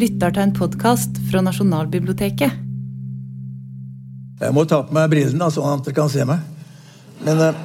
[0.00, 2.54] lytter til en podkast fra Nasjonalbiblioteket.
[4.40, 6.40] Jeg må ta på meg brillene, sånn at dere kan se meg.
[7.26, 7.58] Men eh,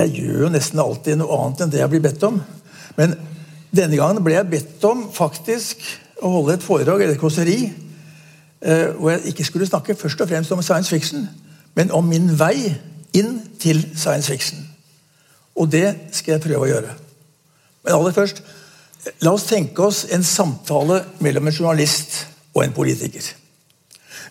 [0.00, 2.40] jeg gjør jo nesten alltid noe annet enn det jeg blir bedt om.
[2.98, 3.14] Men
[3.70, 5.84] denne gangen ble jeg bedt om faktisk
[6.24, 10.32] å holde et foredrag eller et kåseri eh, hvor jeg ikke skulle snakke først og
[10.32, 11.28] fremst om science fiction,
[11.78, 12.72] men om min vei
[13.14, 14.64] inn til science fiction.
[15.54, 16.98] Og det skal jeg prøve å gjøre.
[17.84, 18.42] Men aller først,
[19.24, 22.20] la oss tenke oss en samtale mellom en journalist
[22.54, 23.24] og en politiker.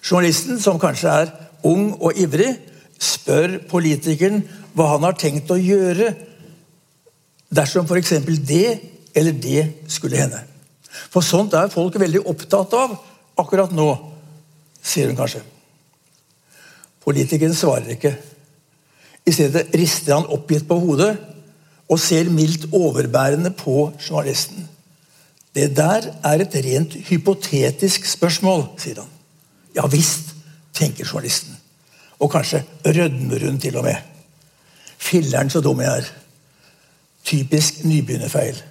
[0.03, 1.31] Journalisten, som kanskje er
[1.67, 2.52] ung og ivrig,
[2.98, 4.41] spør politikeren
[4.77, 6.12] hva han har tenkt å gjøre
[7.53, 8.13] dersom f.eks.
[8.45, 8.80] det
[9.17, 10.41] eller det skulle hende.
[11.12, 12.98] For sånt er folk veldig opptatt av
[13.38, 13.88] akkurat nå,
[14.81, 15.44] sier hun kanskje.
[17.08, 18.14] Politikeren svarer ikke.
[19.28, 21.14] I stedet rister han oppgitt på hodet
[21.90, 24.68] og ser mildt overbærende på journalisten.
[25.56, 29.10] Det der er et rent hypotetisk spørsmål, sier han.
[29.76, 30.36] Ja visst,
[30.74, 31.58] tenker journalisten.
[32.20, 33.96] Og kanskje rødmer hun til og med.
[34.98, 36.12] Filler'n så dum jeg er.
[37.24, 38.62] Typisk nybegynnerfeil.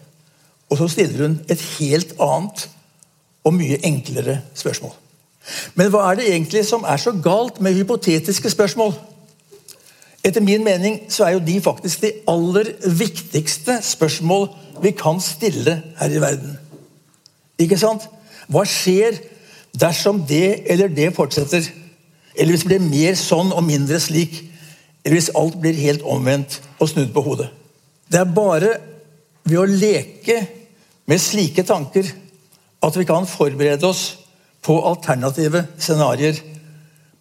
[0.70, 2.68] Og så stiller hun et helt annet
[3.44, 4.94] og mye enklere spørsmål.
[5.74, 8.94] Men hva er det egentlig som er så galt med hypotetiske spørsmål?
[10.26, 14.48] Etter min mening så er jo de faktisk de aller viktigste spørsmål
[14.82, 16.56] vi kan stille her i verden.
[17.62, 18.08] Ikke sant?
[18.50, 19.20] Hva skjer
[19.78, 21.68] dersom det eller det fortsetter?
[22.36, 24.42] Eller hvis det blir mer sånn og mindre slik?
[25.04, 27.48] Eller hvis alt blir helt omvendt og snudd på hodet?
[28.10, 28.74] Det er bare
[29.46, 30.40] ved å leke
[31.06, 32.10] med slike tanker
[32.82, 34.08] at vi kan forberede oss
[34.66, 36.38] på alternative scenarioer.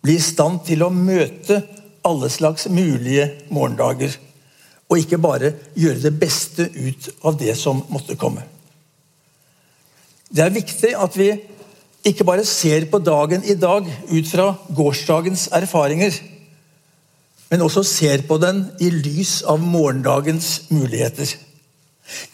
[0.01, 1.61] Bli i stand til å møte
[2.05, 4.15] alle slags mulige morgendager.
[4.89, 8.45] Og ikke bare gjøre det beste ut av det som måtte komme.
[10.29, 11.31] Det er viktig at vi
[12.05, 16.13] ikke bare ser på dagen i dag ut fra gårsdagens erfaringer,
[17.49, 21.29] men også ser på den i lys av morgendagens muligheter.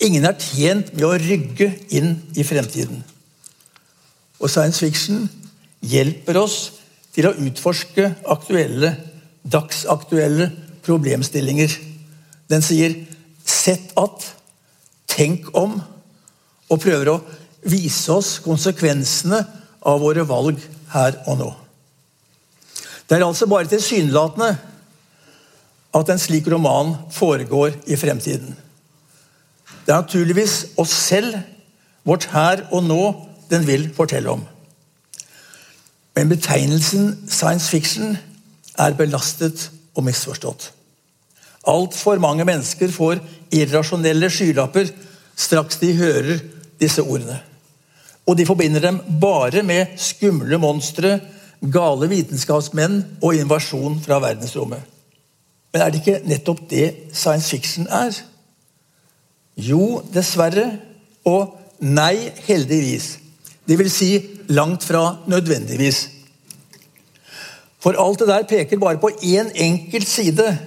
[0.04, 3.04] Ingen er tjent med å rygge inn i fremtiden.
[4.42, 5.28] Og science fiction
[5.82, 6.58] hjelper oss
[7.16, 8.96] til å utforske aktuelle,
[9.44, 10.52] dagsaktuelle
[10.86, 11.72] problemstillinger.
[12.50, 12.96] Den sier
[13.46, 14.36] 'sett at',
[15.08, 15.82] 'tenk om',
[16.70, 17.22] og prøver å
[17.64, 19.46] vise oss konsekvensene
[19.82, 20.60] av våre valg
[20.94, 21.54] her og nå.
[23.10, 24.58] Det er altså bare tilsynelatende
[25.94, 28.56] at en slik roman foregår i fremtiden.
[29.86, 31.36] Det er naturligvis oss selv,
[32.04, 34.46] vårt her og nå, den vil fortelle om.
[36.16, 38.18] Men betegnelsen science fiction
[38.80, 40.70] er belastet og misforstått.
[41.70, 43.22] Altfor mange mennesker får
[43.54, 44.90] irrasjonelle skylapper
[45.38, 46.40] straks de hører
[46.82, 47.38] disse ordene.
[48.26, 51.20] Og de forbinder dem bare med skumle monstre,
[51.62, 54.82] gale vitenskapsmenn og invasjon fra verdensrommet.
[55.72, 58.16] Men er det ikke nettopp det science fiction er?
[59.56, 60.68] Jo, dessverre.
[61.28, 61.54] Og
[61.86, 63.18] nei, heldigvis.
[63.68, 64.10] Det vil si
[64.50, 66.08] langt fra nødvendigvis.
[67.82, 70.58] For alt det der peker bare på én enkelt side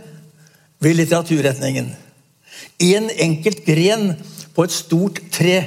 [0.80, 1.92] ved litteraturretningen.
[2.82, 4.14] Én enkelt gren
[4.54, 5.62] på et stort tre,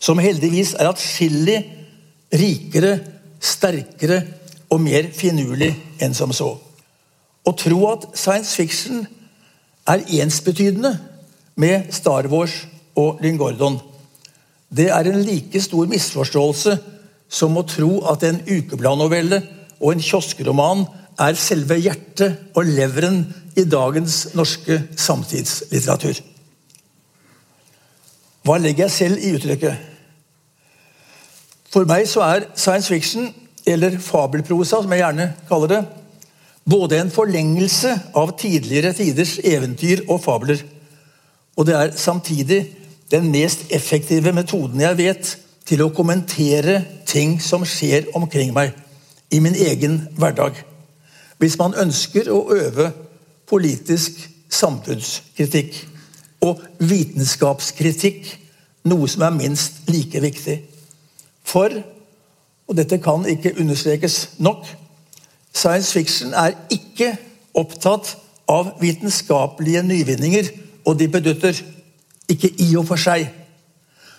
[0.00, 1.58] som heldigvis er atskillig
[2.32, 2.98] rikere,
[3.40, 4.22] sterkere
[4.70, 5.72] og mer finurlig
[6.02, 6.52] enn som så.
[7.46, 9.06] Å tro at science fiction
[9.86, 10.96] er ensbetydende
[11.56, 12.64] med Star Wars
[12.96, 13.78] og Lynn Gordon,
[14.68, 16.76] det er en like stor misforståelse
[17.28, 19.40] som å tro at en ukebladnovelle
[19.80, 20.86] og en kioskroman
[21.20, 23.22] er selve hjertet og leveren
[23.56, 26.20] i dagens norske samtidslitteratur.
[28.46, 29.92] Hva legger jeg selv i uttrykket?
[31.72, 33.30] For meg så er science fiction,
[33.66, 35.80] eller fabelprosa, som jeg gjerne kaller det,
[36.66, 40.62] både en forlengelse av tidligere tiders eventyr og fabler,
[41.56, 42.60] og det er samtidig
[43.10, 45.30] den mest effektive metoden jeg vet
[45.66, 48.74] til å kommentere ting som skjer omkring meg
[49.30, 50.62] i min egen hverdag.
[51.38, 52.90] Hvis man ønsker å øve
[53.48, 54.18] politisk
[54.52, 55.76] samfunnskritikk
[56.46, 58.28] og vitenskapskritikk,
[58.86, 60.60] noe som er minst like viktig.
[61.46, 61.72] For,
[62.66, 64.66] og dette kan ikke understrekes nok,
[65.54, 67.16] science fiction er ikke
[67.56, 68.16] opptatt
[68.48, 70.50] av vitenskapelige nyvinninger
[70.86, 71.58] og de bedutter.
[72.28, 73.28] Ikke i og for seg.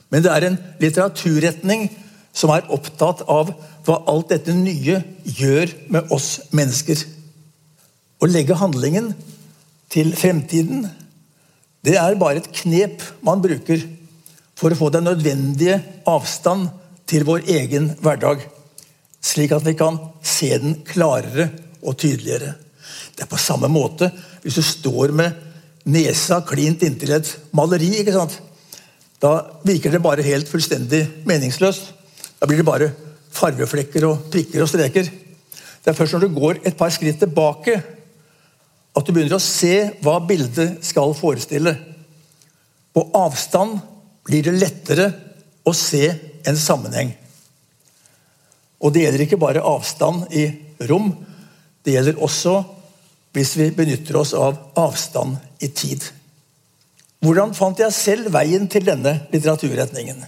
[0.09, 1.89] Men det er en litteraturretning
[2.37, 3.49] som er opptatt av
[3.87, 6.99] hva alt dette nye gjør med oss mennesker.
[8.21, 9.13] Å legge handlingen
[9.93, 10.85] til fremtiden,
[11.85, 13.81] det er bare et knep man bruker
[14.57, 15.79] for å få den nødvendige
[16.09, 16.69] avstand
[17.07, 18.41] til vår egen hverdag,
[19.23, 21.49] slik at vi kan se den klarere
[21.81, 22.55] og tydeligere.
[23.15, 24.09] Det er på samme måte
[24.43, 25.45] hvis du står med
[25.87, 28.03] nesa klint inntil et maleri.
[29.21, 29.31] Da
[29.65, 31.93] virker det bare helt fullstendig meningsløst.
[32.37, 32.91] Da blir det bare
[33.33, 35.07] farveflekker og prikker og streker.
[35.07, 37.77] Det er først når du går et par skritt tilbake,
[38.97, 41.75] at du begynner å se hva bildet skal forestille.
[42.93, 43.77] På avstand
[44.27, 45.11] blir det lettere
[45.67, 46.09] å se
[46.47, 47.13] en sammenheng.
[48.81, 50.47] Og det gjelder ikke bare avstand i
[50.89, 51.11] rom.
[51.85, 52.59] Det gjelder også
[53.37, 56.01] hvis vi benytter oss av avstand i tid.
[57.21, 60.21] Hvordan fant jeg selv veien til denne litteraturretningen?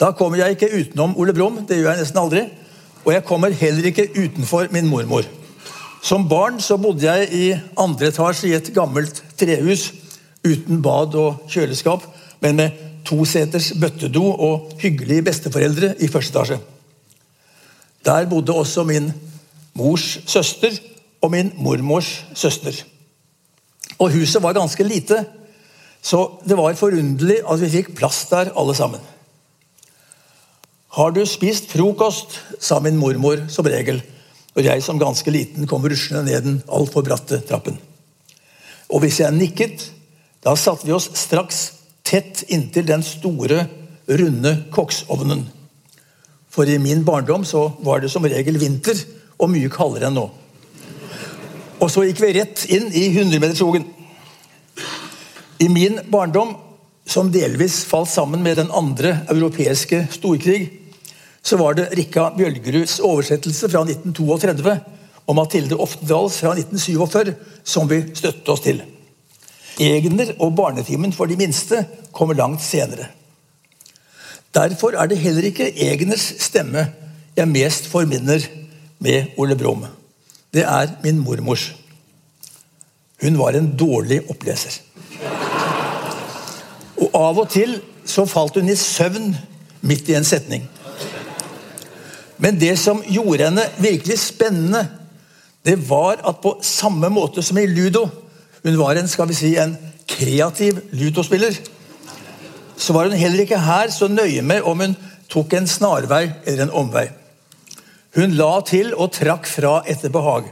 [0.00, 2.46] Da kommer jeg ikke utenom Ole Brumm, det gjør jeg nesten aldri.
[3.04, 5.26] Og jeg kommer heller ikke utenfor min mormor.
[6.02, 7.46] Som barn så bodde jeg i
[7.80, 9.90] andre etasje i et gammelt trehus
[10.46, 12.06] uten bad og kjøleskap,
[12.40, 16.60] men med toseters bøttedo og hyggelige besteforeldre i første etasje.
[18.04, 19.10] Der bodde også min
[19.76, 20.72] mors søster
[21.20, 22.72] og min mormors søster.
[23.98, 25.24] Og huset var ganske lite,
[26.02, 29.00] så det var forunderlig at vi fikk plass der alle sammen.
[30.90, 32.38] Har du spist frokost?
[32.58, 34.00] sa min mormor som regel
[34.56, 37.76] når jeg som ganske liten kom ruslende ned den altfor bratte trappen.
[38.90, 39.84] Og hvis jeg nikket,
[40.42, 41.60] da satte vi oss straks
[42.02, 43.68] tett inntil den store,
[44.10, 45.44] runde koksovnen.
[46.50, 48.98] For i min barndom så var det som regel vinter
[49.38, 50.26] og mye kaldere enn nå.
[51.80, 53.86] Og så gikk vi rett inn i 100-meterskogen.
[55.62, 56.56] I min barndom,
[57.06, 60.79] som delvis falt sammen med den andre europeiske storkrig,
[61.42, 64.74] så var det Rikka Bjølgeruds oversettelse fra 1932
[65.26, 67.34] og Mathilde Oftedals fra 1947
[67.64, 68.82] som vi støtte oss til.
[69.80, 73.08] Egner og Barnetimen for de minste kommer langt senere.
[74.54, 76.88] Derfor er det heller ikke Egners stemme
[77.36, 78.42] jeg mest forminner
[78.98, 79.86] med Ole Brumm.
[80.52, 81.70] Det er min mormors.
[83.22, 84.80] Hun var en dårlig oppleser.
[87.00, 89.30] Og av og til så falt hun i søvn
[89.86, 90.66] midt i en setning.
[92.40, 94.86] Men det som gjorde henne virkelig spennende,
[95.66, 98.06] det var at på samme måte som i ludo
[98.64, 99.76] Hun var en skal vi si, en
[100.08, 101.54] kreativ ludospiller
[102.80, 104.96] så var hun heller ikke her så nøye med om hun
[105.30, 107.08] tok en snarvei eller en omvei.
[108.16, 110.48] Hun la til og trakk fra etter behag.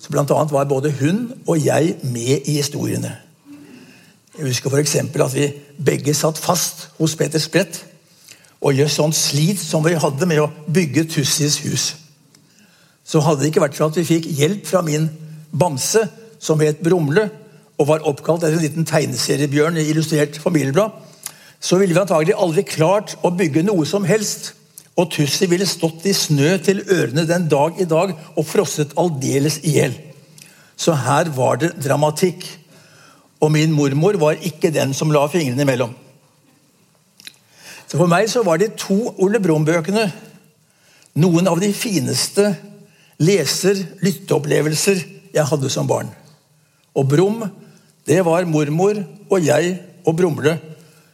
[0.00, 3.12] Så Blant annet var både hun og jeg med i historiene.
[4.38, 4.96] Jeg husker f.eks.
[4.96, 5.50] at vi
[5.84, 7.84] begge satt fast hos Peter Sprett
[8.60, 11.86] og gjør sånn slit som vi hadde med å bygge Tussis hus.
[13.04, 15.08] Så hadde det ikke vært for at vi fikk hjelp fra min
[15.50, 16.04] bamse,
[16.40, 17.26] som het Brumle,
[17.80, 20.92] og var oppkalt etter en liten tegneseriebjørn i Illustrert familieblad,
[21.60, 24.52] så ville vi antagelig aldri klart å bygge noe som helst.
[25.00, 29.60] Og Tussi ville stått i snø til ørene den dag i dag og frosset aldeles
[29.64, 29.96] i hjel.
[30.76, 32.44] Så her var det dramatikk.
[33.40, 35.92] Og min mormor var ikke den som la fingrene imellom.
[37.90, 40.06] Så For meg så var de to Ole Brumm-bøkene
[41.18, 42.52] noen av de fineste
[43.18, 45.00] leser-lytteopplevelser
[45.34, 46.12] jeg hadde som barn.
[46.94, 47.42] Og Brumm,
[48.06, 49.74] det var mormor og jeg
[50.06, 50.54] og Brumle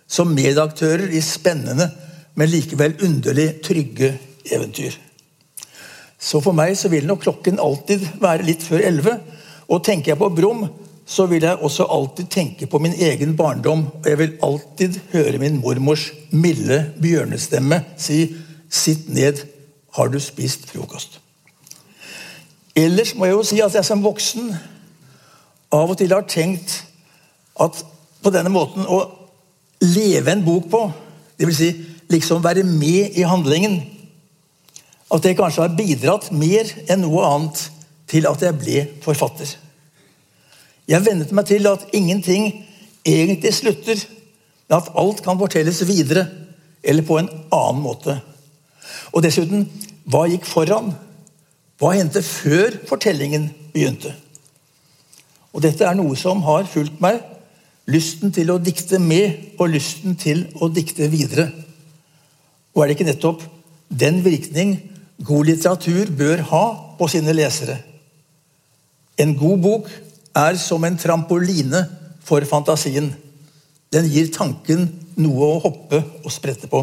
[0.06, 1.88] som medaktører i spennende,
[2.36, 4.12] men likevel underlig trygge
[4.52, 4.94] eventyr.
[6.20, 9.16] Så for meg så vil nok klokken alltid være litt før elleve.
[9.72, 10.66] Og tenker jeg på Brum,
[11.06, 13.86] så vil jeg også alltid tenke på min egen barndom.
[14.02, 18.34] Og jeg vil alltid høre min mormors milde bjørnestemme si
[18.70, 19.46] 'Sitt ned,
[19.94, 21.20] har du spist frokost?'
[22.76, 24.56] Ellers må jeg jo si at jeg som voksen
[25.72, 26.84] av og til har tenkt
[27.60, 27.84] at
[28.22, 28.98] på denne måten å
[29.80, 30.92] leve en bok på.
[31.40, 31.56] Dvs.
[31.56, 31.70] Si,
[32.08, 33.82] liksom være med i handlingen.
[35.12, 37.70] At det kanskje har bidratt mer enn noe annet
[38.10, 39.56] til at jeg ble forfatter.
[40.86, 42.50] Jeg vennet meg til at ingenting
[43.06, 44.02] egentlig slutter,
[44.66, 46.26] men at alt kan fortelles videre
[46.82, 48.16] eller på en annen måte.
[49.14, 49.66] Og dessuten
[50.10, 50.92] hva gikk foran?
[51.78, 54.14] Hva hendte før fortellingen begynte?
[55.54, 57.22] Og Dette er noe som har fulgt meg
[57.86, 61.46] Lysten til å dikte med og lysten til å dikte videre.
[62.74, 63.44] Og er det ikke nettopp
[63.86, 64.72] den virkning
[65.22, 66.64] god litteratur bør ha
[66.98, 67.78] på sine lesere?
[69.22, 69.92] En god bok
[70.36, 71.82] er som en trampoline
[72.26, 73.10] for fantasien.
[73.92, 76.82] Den gir tanken noe å hoppe og sprette på.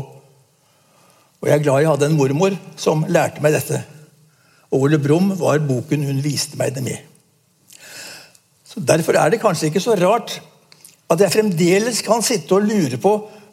[1.44, 3.82] Og Jeg er glad jeg hadde en mormor som lærte meg dette.
[4.72, 6.98] Og Ole Brumm var boken hun viste meg det med.
[8.66, 10.40] Så Derfor er det kanskje ikke så rart
[11.12, 13.12] at jeg fremdeles kan sitte og lure på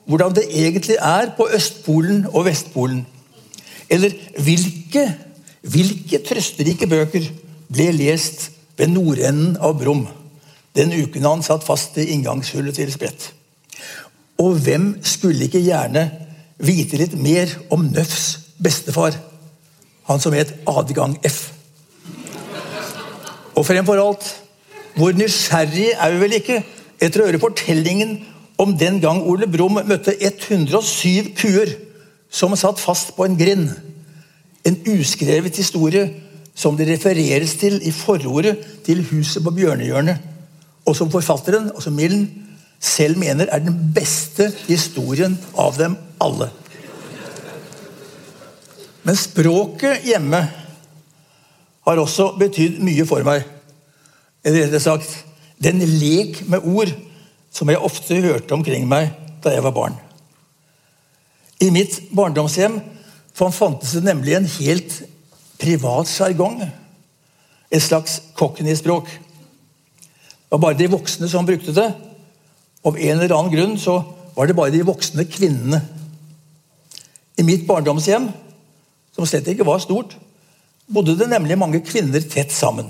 [0.08, 3.02] hvordan det egentlig er på Østpolen og Vestpolen.
[3.90, 5.04] Eller hvilke,
[5.60, 7.26] hvilke trøsterike bøker
[7.70, 8.48] ble lest
[8.80, 10.06] ved nordenden av Brum
[10.76, 13.30] den uken han satt fast i inngangshullet til Sprett.
[14.40, 16.06] Og hvem skulle ikke gjerne
[16.62, 19.16] vite litt mer om Nøffs bestefar,
[20.06, 21.50] han som het Adgang F.
[23.58, 24.24] Og fremfor alt,
[24.96, 26.62] hvor nysgjerrig er vi vel ikke
[27.00, 28.18] etter å høre fortellingen
[28.60, 31.74] om den gang Ole Brumm møtte 107 kuer
[32.30, 33.70] som satt fast på en grind.
[34.66, 36.06] En uskrevet historie
[36.54, 40.28] som det refereres til i forordet til Huset på bjørnehjørnet,
[40.86, 42.28] og som forfatteren, altså Millen,
[42.80, 46.48] selv mener er den beste historien av dem alle.
[49.04, 50.40] Men språket hjemme
[51.86, 53.44] har også betydd mye for meg.
[54.44, 55.12] Eller rettere sagt
[55.60, 56.92] den lek med ord
[57.52, 59.10] som jeg ofte hørte omkring meg
[59.44, 59.96] da jeg var barn.
[61.60, 62.78] I mitt barndomshjem
[63.36, 65.00] fantes det nemlig en helt
[65.60, 66.62] privat sjargong.
[67.70, 69.10] Et slags cockney-språk.
[69.10, 71.88] Det var bare de voksne som brukte det.
[72.84, 74.00] Av en eller annen grunn så
[74.34, 75.82] var det bare de voksne kvinnene.
[77.38, 78.30] I mitt barndomshjem,
[79.14, 80.16] som slett ikke var stort,
[80.90, 82.88] bodde det nemlig mange kvinner tett sammen.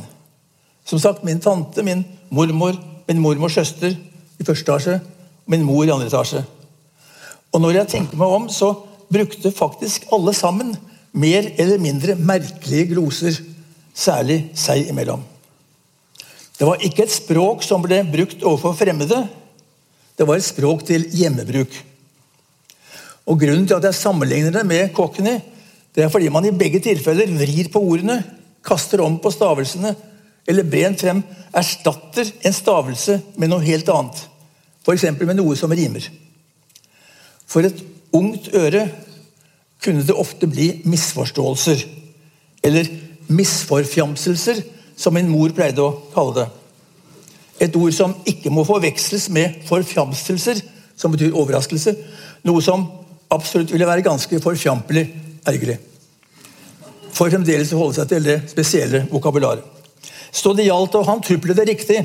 [0.84, 3.92] Som sagt, Min tante, min mormor, min mormors søster
[4.38, 6.44] i første etasje og min mor i andre etasje.
[7.52, 8.72] Og når jeg tenker meg om, så
[9.10, 10.76] brukte faktisk alle sammen
[11.12, 13.40] mer eller mindre merkelige gloser,
[13.94, 15.22] særlig seg imellom.
[16.58, 19.22] Det var ikke et språk som ble brukt overfor fremmede.
[20.16, 21.72] Det var et språk til hjemmebruk.
[23.30, 25.40] Og Grunnen til at jeg sammenligner det med cockney,
[25.94, 28.20] det er fordi man i begge tilfeller vrir på ordene,
[28.64, 29.94] kaster om på stavelsene,
[30.48, 31.22] eller brent frem
[31.56, 34.20] erstatter en stavelse med noe helt annet.
[34.84, 35.06] F.eks.
[35.18, 36.06] med noe som rimer.
[37.50, 37.80] For et
[38.16, 38.86] ungt øre
[39.80, 41.84] kunne det ofte bli misforståelser.
[42.62, 42.88] Eller
[43.30, 44.62] misforfjamselser,
[44.96, 46.48] som min mor pleide å kalle det.
[47.66, 50.60] Et ord som ikke må forveksles med forfjamselser,
[50.96, 51.94] som betyr overraskelse.
[52.48, 52.86] Noe som
[53.32, 55.06] absolutt ville være ganske forfjampelig
[55.48, 55.78] ergerlig.
[57.12, 59.64] For fremdeles å holde seg til det spesielle vokabularet.
[60.32, 62.00] Så det gjaldt å hantuple det riktig.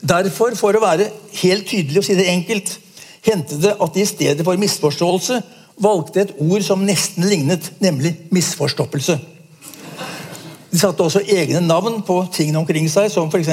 [0.00, 1.08] Derfor, for å være
[1.40, 2.72] helt tydelig og si det enkelt,
[3.26, 5.38] hendte det at de i stedet for misforståelse
[5.82, 9.18] valgte et ord som nesten lignet, nemlig misforstoppelse.
[10.70, 13.52] De satte også egne navn på tingene omkring seg, som f.eks.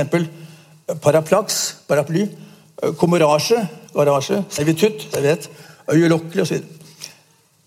[1.03, 2.27] paraplaks, paraply,
[2.99, 3.59] komorasje,
[3.93, 5.49] garasje, servitutt, serviett,
[5.91, 6.61] øyelokkelig osv.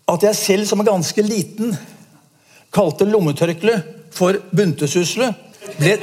[0.09, 1.77] At jeg selv som er ganske liten
[2.75, 3.81] kalte lommetørkle
[4.15, 5.33] for buntesusle,
[5.79, 5.97] ble,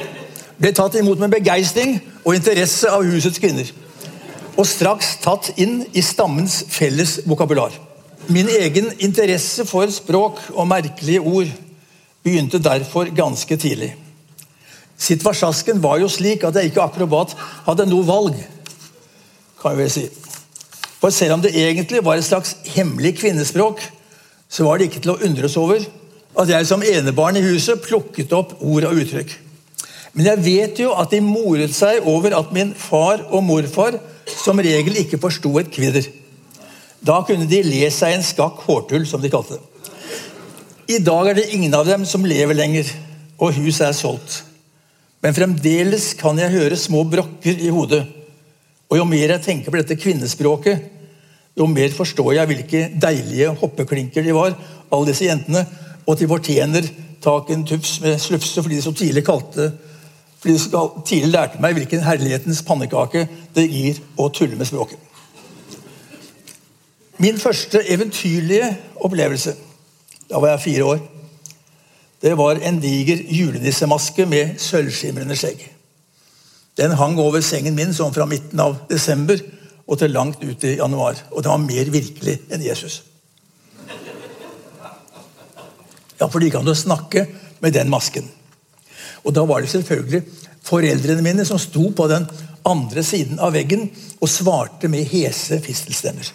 [0.58, 3.70] ble tatt imot med begeistring og interesse av husets kvinner.
[4.58, 7.74] Og straks tatt inn i stammens felles vokabular.
[8.32, 11.50] Min egen interesse for språk og merkelige ord
[12.24, 13.94] begynte derfor ganske tidlig.
[14.98, 17.34] Situasjasken var jo slik at jeg ikke akrobat
[17.65, 18.38] hadde noe valg.
[19.62, 20.10] kan jeg vel si.
[21.00, 23.82] For selv om det egentlig var et slags hemmelig kvinnespråk,
[24.50, 25.84] så var det ikke til å undres over
[26.39, 29.36] at jeg som enebarn i huset plukket opp ord og uttrykk.
[30.13, 33.98] Men jeg vet jo at de moret seg over at min far og morfar
[34.30, 36.08] som regel ikke forsto et kvidder.
[37.04, 39.70] Da kunne de le seg en skakk hårtull, som de kalte det.
[40.96, 42.88] I dag er det ingen av dem som lever lenger,
[43.40, 44.42] og huset er solgt.
[45.24, 48.02] Men fremdeles kan jeg høre små brokker i hodet.
[48.92, 50.90] Og jo mer jeg tenker på dette kvinnespråket,
[51.60, 54.56] jo mer forstår jeg hvilke deilige hoppeklinker de var,
[54.92, 55.64] alle disse jentene.
[56.08, 56.88] Og de fortjener
[57.24, 59.72] tak en tufs med slufse fordi de så tidlig kalte
[60.44, 63.22] fordi de tidlig lærte meg hvilken herlighetens pannekake
[63.56, 65.00] det gir å tulle med språket.
[67.24, 68.68] Min første eventyrlige
[69.06, 69.53] opplevelse
[70.27, 71.01] da var jeg fire år.
[72.24, 75.62] Det var en diger julenissemaske med sølvskimrende skjegg.
[76.80, 79.39] Den hang over sengen min sånn fra midten av desember
[79.84, 81.20] og til langt ut i januar.
[81.32, 83.01] Og den var mer virkelig enn Jesus.
[86.20, 87.27] Ja, for de kan jo snakke
[87.63, 88.27] med den masken.
[89.24, 90.24] Og da var det selvfølgelig
[90.65, 92.27] foreldrene mine som sto på den
[92.68, 93.89] andre siden av veggen
[94.20, 96.34] og svarte med hese fistelstemmer.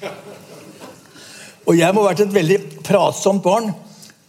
[1.69, 3.73] Og jeg må ha vært et veldig pratsomt barn,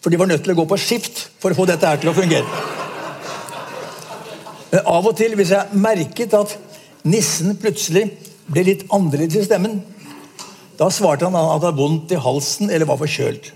[0.03, 2.11] for de var nødt til å gå på skift for å få dette her til
[2.11, 2.65] å fungere.
[4.69, 6.57] Men av og til, hvis jeg merket at
[7.07, 8.05] nissen plutselig
[8.49, 9.79] ble litt annerledes i stemmen,
[10.79, 13.53] da svarte han at han hadde vondt i halsen eller var forkjølt.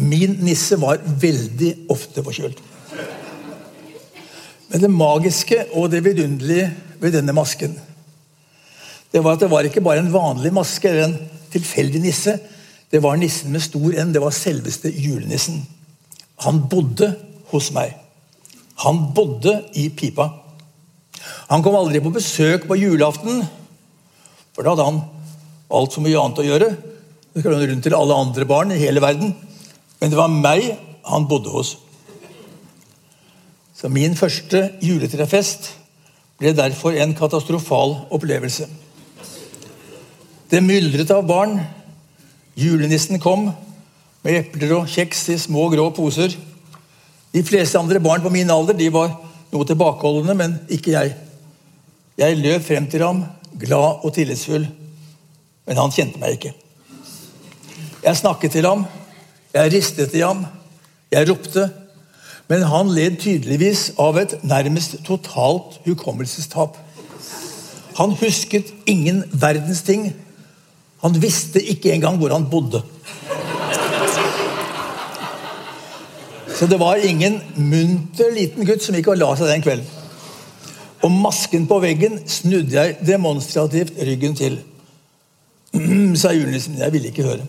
[0.00, 2.60] Min nisse var veldig ofte forkjølt.
[4.72, 7.76] Men det magiske og det vidunderlige ved denne masken,
[9.12, 11.18] det var at det var ikke bare en vanlig maske eller en
[11.52, 12.32] tilfeldig nisse.
[12.94, 14.12] Det var nissen med stor N.
[14.14, 15.64] Det var selveste julenissen.
[16.46, 17.08] Han bodde
[17.50, 17.96] hos meg.
[18.84, 20.28] Han bodde i pipa.
[21.50, 23.42] Han kom aldri på besøk på julaften,
[24.54, 25.02] for da hadde han
[25.74, 26.70] altfor mye annet å gjøre.
[27.34, 29.34] Det skulle han rundt til alle andre barn i hele verden.
[29.98, 30.70] Men det var meg
[31.10, 31.74] han bodde hos.
[33.74, 35.72] Så min første juletrefest
[36.38, 38.68] ble derfor en katastrofal opplevelse.
[40.50, 41.58] Det myldret av barn.
[42.54, 43.48] Julenissen kom
[44.24, 46.34] med epler og kjeks i små, grå poser.
[47.34, 49.16] De fleste andre barn på min alder de var
[49.52, 51.14] noe tilbakeholdne, men ikke jeg.
[52.18, 53.24] Jeg løp frem til ham,
[53.58, 54.68] glad og tillitsfull,
[55.66, 56.54] men han kjente meg ikke.
[58.04, 58.84] Jeg snakket til ham,
[59.54, 60.44] jeg ristet i ham,
[61.10, 61.68] jeg ropte,
[62.50, 66.76] men han led tydeligvis av et nærmest totalt hukommelsestap.
[67.98, 70.10] Han husket ingen verdens ting
[71.04, 72.80] han visste ikke engang hvor han bodde.
[76.54, 79.90] Så det var ingen munter liten gutt som gikk og la seg den kvelden.
[81.04, 84.56] Og masken på veggen snudde jeg demonstrativt ryggen til.
[86.22, 86.78] sa julenissen.
[86.80, 87.44] Jeg ville ikke høre.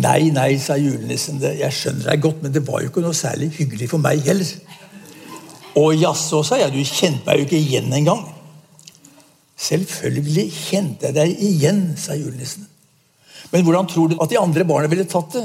[0.00, 1.42] Nei, nei, sa julenissen.
[1.44, 4.54] Jeg skjønner deg godt, men det var jo ikke noe særlig hyggelig for meg heller.
[5.76, 6.72] Å jaså, sa jeg.
[6.72, 8.24] Du kjente meg jo ikke igjen engang.
[9.56, 12.66] Selvfølgelig kjente jeg deg igjen, sa julenissen.
[13.52, 15.44] Men hvordan tror du at de andre barna ville tatt det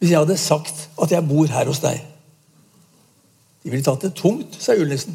[0.00, 2.00] hvis jeg hadde sagt at jeg bor her hos deg?
[3.62, 5.14] De ville tatt det tungt, sa julenissen.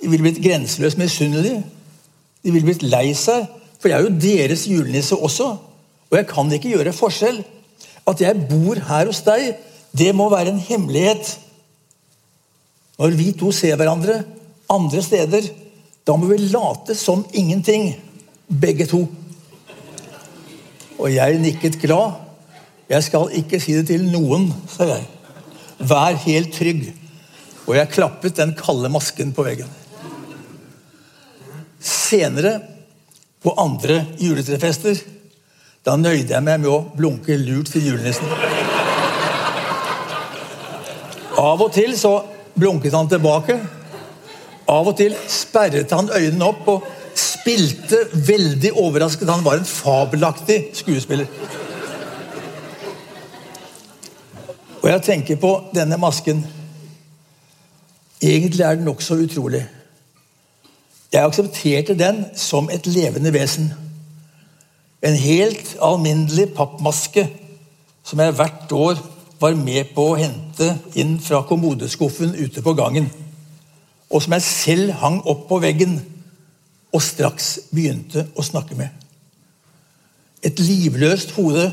[0.00, 1.62] De ville blitt grenseløst misunnelige.
[2.44, 3.46] De ville blitt lei seg,
[3.80, 5.48] for jeg er jo deres julenisse også.
[6.10, 7.40] Og jeg kan ikke gjøre forskjell.
[8.08, 9.54] At jeg bor her hos deg,
[9.96, 11.36] det må være en hemmelighet.
[13.00, 14.22] Når vi to ser hverandre
[14.70, 15.48] andre steder,
[16.10, 17.92] da må vi late som ingenting,
[18.50, 19.04] begge to.
[20.98, 22.16] Og jeg nikket glad.
[22.90, 25.06] Jeg skal ikke si det til noen, sa jeg.
[25.86, 26.88] Vær helt trygg.
[27.68, 29.70] Og jeg klappet den kalde masken på veggen.
[31.78, 32.58] Senere,
[33.40, 34.98] på andre juletrefester,
[35.86, 38.26] da nøyde jeg meg med å blunke lurt til julenissen.
[41.38, 42.18] Av og til så
[42.58, 43.62] blunket han tilbake.
[44.70, 46.86] Av og til sperret han øynene opp og
[47.18, 49.30] spilte veldig overrasket.
[49.30, 51.26] Han var en fabelaktig skuespiller.
[54.80, 56.44] Og jeg tenker på denne masken.
[58.22, 59.64] Egentlig er den nokså utrolig.
[61.12, 63.72] Jeg aksepterte den som et levende vesen.
[65.02, 67.26] En helt alminnelig pappmaske
[68.04, 69.00] som jeg hvert år
[69.40, 73.08] var med på å hente inn fra kommodeskuffen ute på gangen
[74.10, 76.00] og som jeg selv hang opp på veggen
[76.90, 78.88] og straks begynte å snakke med.
[80.42, 81.68] Et livløst hode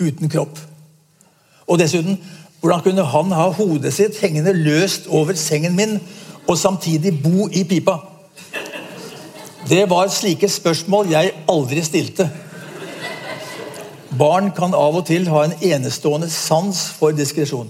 [0.00, 0.58] uten kropp.
[1.68, 2.18] Og dessuten,
[2.60, 5.96] hvordan kunne han ha hodet sitt hengende løst over sengen min
[6.48, 7.98] og samtidig bo i pipa?
[9.68, 12.28] Det var slike spørsmål jeg aldri stilte.
[14.18, 17.68] Barn kan av og til ha en enestående sans for diskresjon.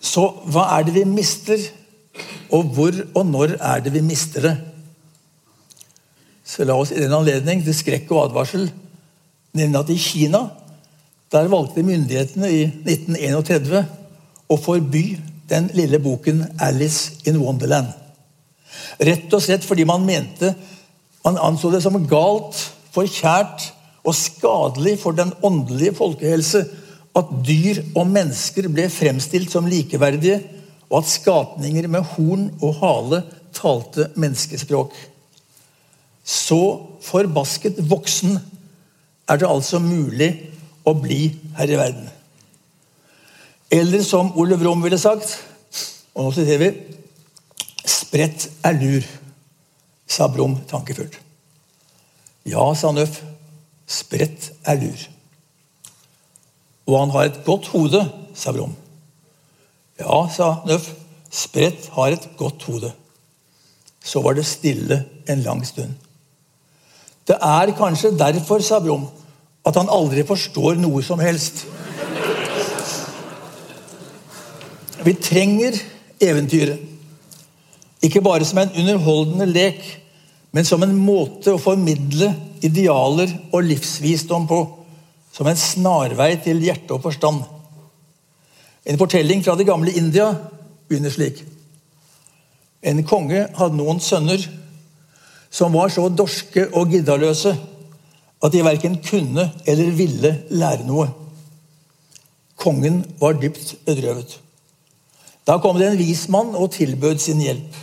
[0.00, 1.58] Så hva er det vi mister
[2.54, 4.56] og hvor og når er det vi mister det?
[6.48, 8.70] Så la oss i den anledning til skrekk og advarsel
[9.56, 10.46] nevne at i Kina
[11.32, 13.82] der valgte myndighetene i 1931
[14.48, 17.92] å forby den lille boken 'Alice in Wonderland'.
[19.00, 20.54] Rett og slett fordi man mente
[21.24, 22.56] man anså det som galt,
[22.94, 23.72] forkjært
[24.06, 26.64] og skadelig for den åndelige folkehelse
[27.18, 30.40] at dyr og mennesker ble fremstilt som likeverdige
[30.88, 33.22] og at skapninger med horn og hale
[33.56, 34.94] talte menneskespråk.
[36.24, 36.60] Så
[37.04, 38.38] forbasket voksen
[39.28, 40.30] er det altså mulig
[40.88, 42.08] å bli her i verden.
[43.72, 45.34] Eller som Ole Rom ville sagt,
[46.16, 46.96] og nå siterer vi
[47.88, 49.04] Spredt er lur,
[50.08, 51.18] sa Brum tankefullt.
[52.48, 53.20] Ja, sa Nøff,
[53.88, 55.04] spredt er lur.
[56.88, 58.00] Og han har et godt hode,
[58.36, 58.72] sa Brumm.
[59.98, 60.92] Ja, sa Nøff.
[61.28, 62.92] Spredt har et godt hode.
[64.00, 65.92] Så var det stille en lang stund.
[67.28, 69.04] Det er kanskje derfor, sa Brum,
[69.66, 71.66] at han aldri forstår noe som helst.
[75.04, 75.76] Vi trenger
[76.24, 76.80] eventyret.
[78.02, 79.82] Ikke bare som en underholdende lek,
[80.54, 82.30] men som en måte å formidle
[82.64, 84.62] idealer og livsvisdom på.
[85.34, 87.42] Som en snarvei til hjerte og forstand.
[88.88, 90.30] En fortelling fra det gamle India
[90.88, 91.42] begynner slik.
[92.82, 94.48] En konge hadde noen sønner.
[95.50, 97.54] som var så dorske og giddaløse
[98.44, 101.08] at de verken kunne eller ville lære noe.
[102.58, 104.38] Kongen var dypt bedrøvet.
[105.46, 107.76] Da kom det en vis mann og tilbød sin hjelp.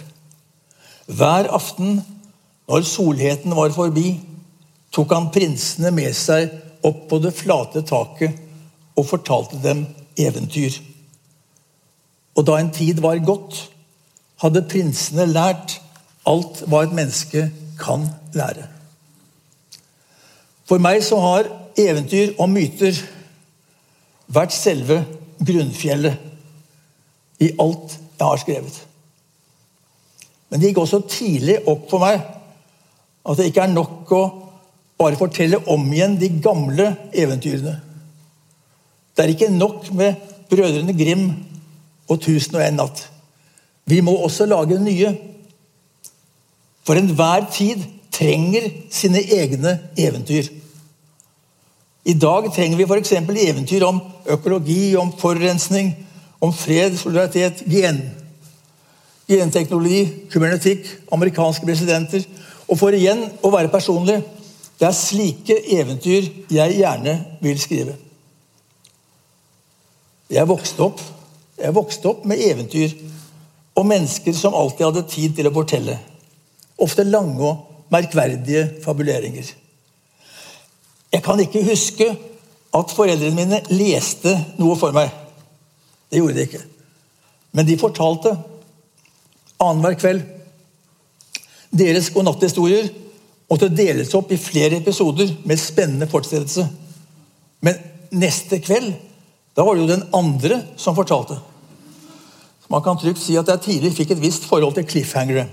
[1.08, 2.04] Hver aften
[2.70, 4.20] når solheten var forbi,
[4.94, 6.54] tok han prinsene med seg
[6.86, 8.38] opp på det flate taket
[8.96, 9.88] og fortalte dem
[10.18, 10.78] eventyr.
[12.36, 13.70] Og da en tid var gått,
[14.44, 15.78] hadde prinsene lært
[16.28, 17.48] alt hva et menneske
[17.80, 18.66] kan lære.
[20.66, 22.98] For meg så har eventyr og myter
[24.34, 25.04] vært selve
[25.46, 28.78] grunnfjellet i alt jeg har skrevet.
[30.50, 32.22] Men det gikk også tidlig opp for meg
[33.26, 34.24] at det ikke er nok å
[35.00, 37.76] bare fortelle om igjen de gamle eventyrene.
[39.16, 40.16] Det er ikke nok med
[40.50, 41.26] Brødrene Grim
[42.08, 43.06] og Tusen og en natt.
[43.86, 45.14] Vi må også lage nye.
[46.86, 47.82] For enhver tid
[48.14, 50.50] trenger sine egne eventyr.
[52.06, 53.12] I dag trenger vi f.eks.
[53.18, 55.96] eventyr om økologi, om forurensning,
[56.42, 58.02] om fred, solidaritet, gen.
[59.30, 62.26] Genteknologi, kybernetikk, amerikanske presidenter.
[62.70, 64.22] Og for igjen å være personlig
[64.76, 67.96] det er slike eventyr jeg gjerne vil skrive.
[70.30, 71.00] Jeg vokste opp,
[71.60, 72.94] jeg vokste opp med eventyr
[73.76, 75.98] og mennesker som alltid hadde tid til å fortelle.
[76.82, 79.48] Ofte lange og merkverdige fabuleringer.
[81.14, 82.10] Jeg kan ikke huske
[82.76, 85.12] at foreldrene mine leste noe for meg.
[86.12, 86.64] Det gjorde de ikke.
[87.56, 88.34] Men de fortalte
[89.64, 90.24] annenhver kveld.
[91.76, 92.90] Deres godnatthistorier
[93.52, 96.66] måtte deles opp i flere episoder med spennende fortsettelse.
[97.64, 97.80] Men
[98.16, 98.92] neste kveld
[99.56, 101.38] da var det jo den andre som fortalte.
[102.68, 105.46] Man kan trygt si at jeg tidlig fikk et visst forhold til cliffhangere.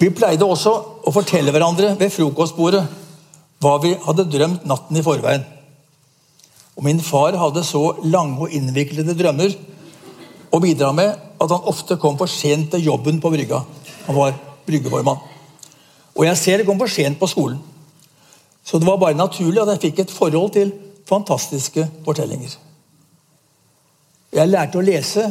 [0.00, 0.72] Vi pleide også
[1.06, 2.82] å fortelle hverandre ved frokostbordet
[3.64, 5.44] hva vi hadde drømt natten i forveien.
[6.74, 9.54] Og Min far hadde så lange og innviklede drømmer
[10.52, 13.62] å bidra med at han ofte kom for sent til jobben på brygga.
[14.08, 14.34] Han var
[14.66, 15.22] bryggeformann.
[16.14, 17.62] Og jeg ser det kom for sent på skolen.
[18.64, 20.72] Så det var bare naturlig at jeg fikk et forhold til
[21.08, 22.56] fantastiske fortellinger.
[24.34, 25.26] Jeg lærte å lese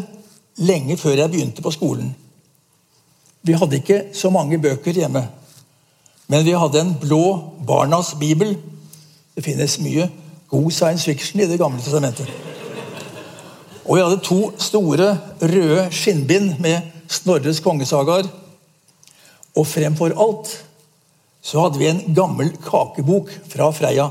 [0.64, 2.14] lenge før jeg begynte på skolen.
[3.44, 5.26] Vi hadde ikke så mange bøker hjemme,
[6.32, 7.24] men vi hadde en blå
[7.68, 8.56] Barnas bibel.
[9.36, 10.08] Det finnes mye
[10.54, 12.30] god science fiction i Det gamle testamentet.
[13.86, 18.30] Og vi hadde to store røde skinnbind med Snorres kongesagaer.
[19.56, 20.54] Og fremfor alt
[21.44, 24.08] så hadde vi en gammel kakebok fra Freia.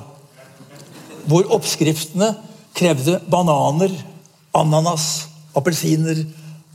[1.24, 2.34] Hvor oppskriftene
[2.76, 3.94] krevde bananer,
[4.56, 6.24] ananas, appelsiner,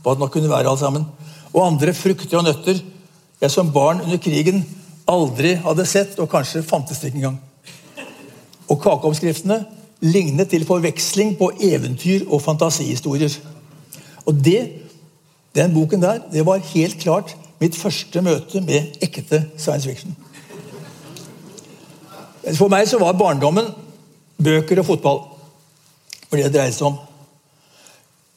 [0.02, 1.06] hva det nå kunne være, alt sammen,
[1.52, 2.80] og andre frukter og nøtter
[3.38, 4.64] jeg som barn under krigen
[5.08, 7.38] aldri hadde sett, og kanskje fantes ikke engang.
[8.68, 9.62] Og kakeoppskriftene
[10.04, 13.32] lignet til forveksling på eventyr og fantasihistorier.
[14.26, 14.60] Og det,
[15.56, 20.14] den boken der, det var helt klart mitt første møte med ekte science fiction.
[22.56, 23.68] For meg så var barndommen
[24.38, 25.20] bøker og fotball.
[26.28, 26.98] For det det dreide seg om.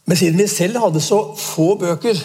[0.08, 2.18] Men siden vi selv hadde så få bøker,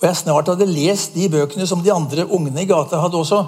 [0.00, 3.42] og jeg snart hadde lest de bøkene som de andre ungene i gata hadde også,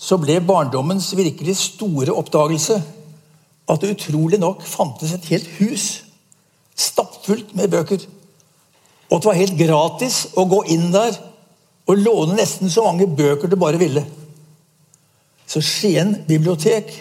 [0.00, 2.78] så ble barndommens virkelig store oppdagelse
[3.70, 5.88] at det utrolig nok fantes et helt hus
[6.78, 8.06] stappfullt med bøker.
[9.10, 11.18] Og at det var helt gratis å gå inn der
[11.90, 14.04] og låne nesten så mange bøker du bare ville.
[15.50, 16.92] Så Skien bibliotek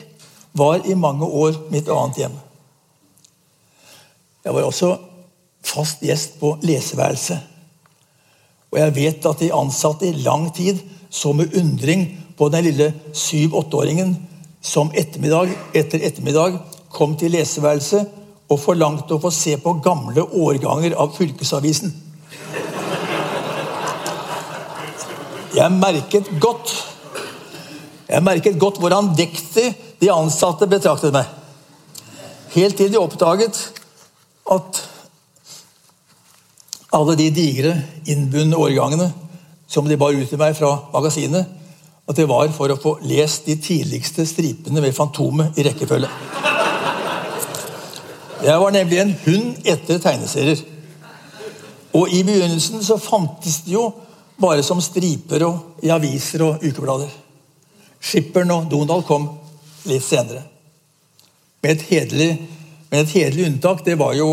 [0.58, 2.38] var i mange år mitt annet hjem.
[4.46, 4.96] Jeg var også
[5.66, 7.44] fast gjest på leseværelset.
[8.74, 12.08] Og jeg vet at de ansatte i lang tid så med undring
[12.38, 14.16] på den lille syv-åtteåringen
[14.62, 16.60] som ettermiddag etter ettermiddag
[16.94, 18.10] kom til leseværelset
[18.50, 21.94] og forlangte å få se på gamle årganger av Fylkesavisen.
[25.54, 26.74] Jeg merket godt
[28.10, 29.68] jeg merket godt hvor andektig
[30.02, 31.28] de ansatte betraktet meg.
[32.56, 33.60] Helt til de oppdaget
[34.50, 34.82] at
[36.98, 37.76] alle de digre,
[38.10, 39.12] innbundne årgangene
[39.70, 41.46] som de bar ut til meg fra magasinet,
[42.10, 46.10] at det var for å få lest de tidligste stripene ved Fantomet i rekkefølge.
[48.40, 50.64] Jeg var nemlig en hund etter tegneserier.
[51.94, 53.86] Og i begynnelsen så fantes det jo
[54.40, 57.12] bare som striper og i aviser og ukeblader.
[58.00, 59.28] Skipperen og Donald kom
[59.90, 60.44] litt senere.
[61.64, 62.30] Med et hederlig,
[62.92, 63.84] med et hederlig unntak.
[63.86, 64.30] Det var jo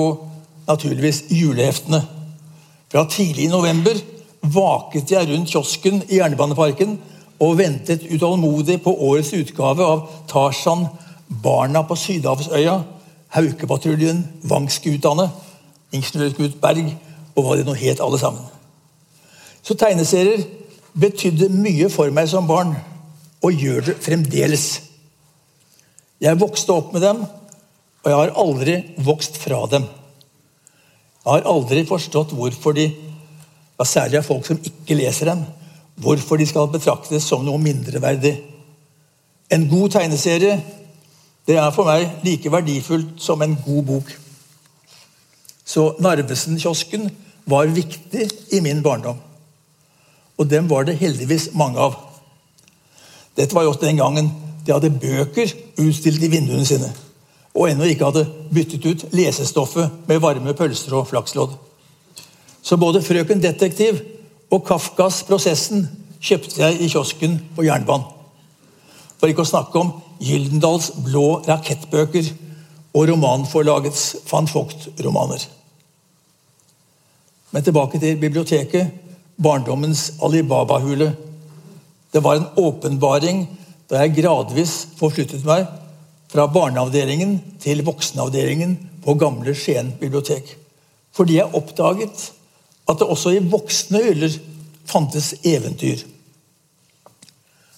[0.67, 2.03] naturligvis juleheftene.
[2.91, 3.99] Fra tidlig i november
[4.47, 6.99] vaket jeg rundt kiosken i Jernbaneparken
[7.43, 10.87] og ventet utålmodig på årets utgave av Tarzan,
[11.29, 12.79] Barna på Sydhavsøya,
[13.35, 15.29] Haukepatruljen, Vangskutane,
[15.93, 16.93] Ingeniørgut Berg
[17.37, 18.45] og hva de nå het, alle sammen.
[19.63, 20.47] Så tegneserier
[20.97, 22.77] betydde mye for meg som barn,
[23.45, 24.67] og gjør det fremdeles.
[26.23, 27.25] Jeg vokste opp med dem,
[28.03, 29.85] og jeg har aldri vokst fra dem.
[31.27, 32.87] Jeg har aldri forstått hvorfor de,
[33.77, 35.43] ja, særlig av folk som ikke leser dem,
[36.01, 38.37] hvorfor de skal betraktes som noe mindreverdig.
[39.53, 40.57] En god tegneserie
[41.47, 44.09] det er for meg like verdifullt som en god bok.
[45.67, 47.07] Så Narvesen-kiosken
[47.47, 49.19] var viktig i min barndom.
[50.37, 51.95] Og dem var det heldigvis mange av.
[53.37, 54.31] Dette var jo også den gangen
[54.67, 56.89] de hadde bøker utstilt i vinduene sine.
[57.55, 61.55] Og ennå ikke hadde byttet ut lesestoffet med varme pølser og flakslodd.
[62.63, 64.03] Så både 'Frøken Detektiv'
[64.51, 65.87] og Kafkas 'Prosessen'
[66.21, 68.07] kjøpte jeg i kiosken på jernbanen.
[69.19, 72.33] For ikke å snakke om Gyldendals blå rakettbøker
[72.95, 75.47] og romanforlagets van Vogt-romaner.
[77.51, 78.91] Men tilbake til biblioteket.
[79.43, 81.15] Barndommens Alibaba-hule.
[82.17, 83.43] Det var en åpenbaring
[83.91, 85.67] da jeg gradvis forsluttet meg
[86.33, 88.73] fra barneavdelingen til voksenavdelingen
[89.05, 90.49] på gamle Skien bibliotek.
[91.13, 92.31] Fordi jeg oppdaget
[92.89, 94.33] at det også i voksne hyller
[94.89, 96.07] fantes eventyr.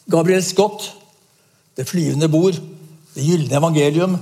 [0.06, 0.94] Gabriel Scott,
[1.74, 2.62] 'Det flyvende bord',
[3.14, 4.18] 'Det gylne evangelium',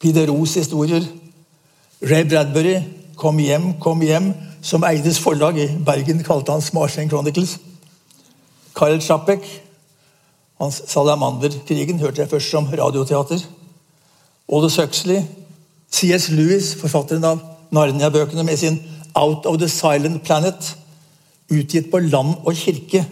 [0.00, 1.04] Pideros historier.
[2.02, 2.82] Ray Bradbury,
[3.16, 7.58] 'Kom hjem, kom hjem', som Eides forlag i Bergen kalte han Smarseng Chronicles.
[8.78, 9.62] Karel Čapek,
[10.60, 13.38] hans 'Salamanderkrigen', hørte jeg først som radioteater.
[14.52, 15.22] Aldous Huxley,
[15.90, 16.28] C.S.
[16.30, 18.78] Lewis, forfatteren av Narnia-bøkene med sin
[19.14, 20.76] 'Out of the Silent Planet',
[21.50, 23.06] utgitt på land og kirke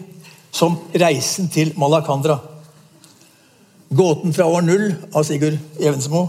[0.51, 2.39] som 'Reisen til Malakandra'.
[3.89, 6.27] 'Gåten fra år null' av Sigurd Evensmo.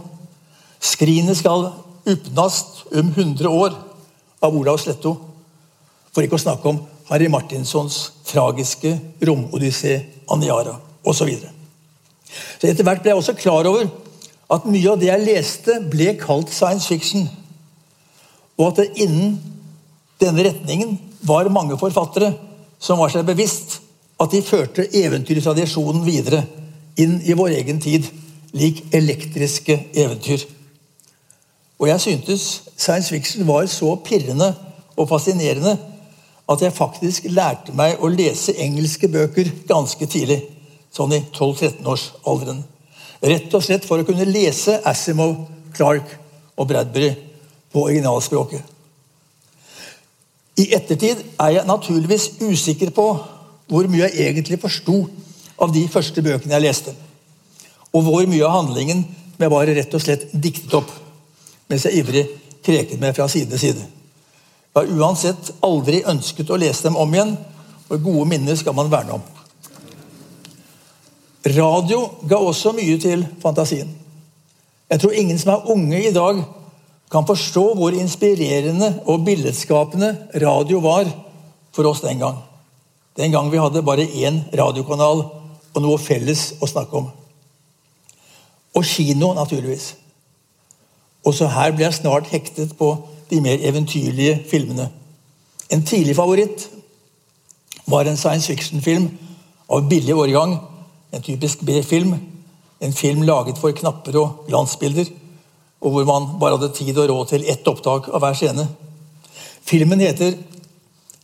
[0.80, 1.72] 'Skrinet skal
[2.06, 3.74] upnast om 100 år'
[4.42, 5.16] av Olav Sletto.
[6.12, 11.30] For ikke å snakke om Harry Martinsons tragiske romodyssé 'Aniara' osv.
[11.30, 11.48] Så,
[12.60, 13.88] så etter hvert ble jeg også klar over
[14.48, 17.28] at mye av det jeg leste, ble kalt science fiction.
[18.58, 19.38] Og at det innen
[20.20, 22.32] denne retningen var mange forfattere
[22.80, 23.80] som var seg bevisst
[24.18, 26.42] at de førte eventyrtradisjonen videre
[26.98, 28.08] inn i vår egen tid,
[28.56, 30.42] lik elektriske eventyr.
[31.78, 34.50] Og jeg syntes science fiction var så pirrende
[34.96, 35.76] og fascinerende
[36.48, 40.40] at jeg faktisk lærte meg å lese engelske bøker ganske tidlig.
[40.94, 42.62] Sånn i 12-13-årsalderen.
[43.28, 45.34] Rett og slett for å kunne lese Asimov,
[45.76, 46.14] Clark
[46.56, 47.10] og Bradbury
[47.74, 48.62] på originalspråket.
[50.58, 53.06] I ettertid er jeg naturligvis usikker på
[53.68, 55.02] hvor mye jeg egentlig forsto
[55.60, 56.94] av de første bøkene jeg leste.
[57.92, 59.04] Og hvor mye av handlingen
[59.38, 60.90] jeg bare rett og slett diktet opp
[61.68, 62.24] mens jeg ivrig
[62.64, 63.84] kreket meg fra side til side.
[64.78, 67.34] Har uansett aldri ønsket å lese dem om igjen,
[67.88, 69.24] og gode minner skal man verne om.
[71.48, 73.90] Radio ga også mye til fantasien.
[74.88, 76.44] Jeg tror ingen som er unge i dag,
[77.10, 80.12] kan forstå hvor inspirerende og billedskapende
[80.42, 81.08] radio var
[81.74, 82.38] for oss den gang.
[83.18, 85.24] Den gang vi hadde bare én radiokanal
[85.72, 87.08] og noe felles å snakke om.
[88.76, 89.94] Og kino, naturligvis.
[91.26, 92.92] Også her ble jeg snart hektet på
[93.30, 94.88] de mer eventyrlige filmene.
[95.70, 96.68] En tidlig favoritt
[97.86, 99.08] var en science fiction-film
[99.68, 100.58] av billig årgang.
[101.12, 102.14] En typisk B-film.
[102.80, 105.08] En film laget for knapper og glansbilder,
[105.80, 108.68] og hvor man bare hadde tid og råd til ett opptak av hver scene.
[109.62, 110.34] Filmen heter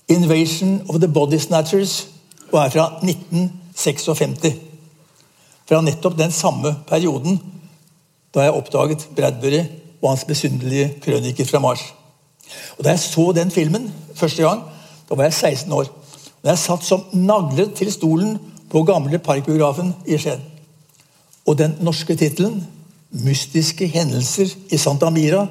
[0.09, 2.07] 'Invasion of the Body Snatchers'
[2.53, 4.55] og er fra 1956.
[5.69, 7.41] Fra nettopp den samme perioden
[8.35, 9.63] da jeg oppdaget Bradbury
[10.05, 11.81] og hans besynderlige krøniker fra Mars.
[12.79, 14.63] Og Da jeg så den filmen første gang,
[15.09, 15.89] da var jeg 16 år.
[16.43, 18.39] Og jeg satt som naglet til stolen
[18.71, 20.43] på gamle Parkbiografen i Skien.
[21.47, 22.67] Og den norske tittelen
[23.13, 25.47] 'Mystiske hendelser i Santa Mira'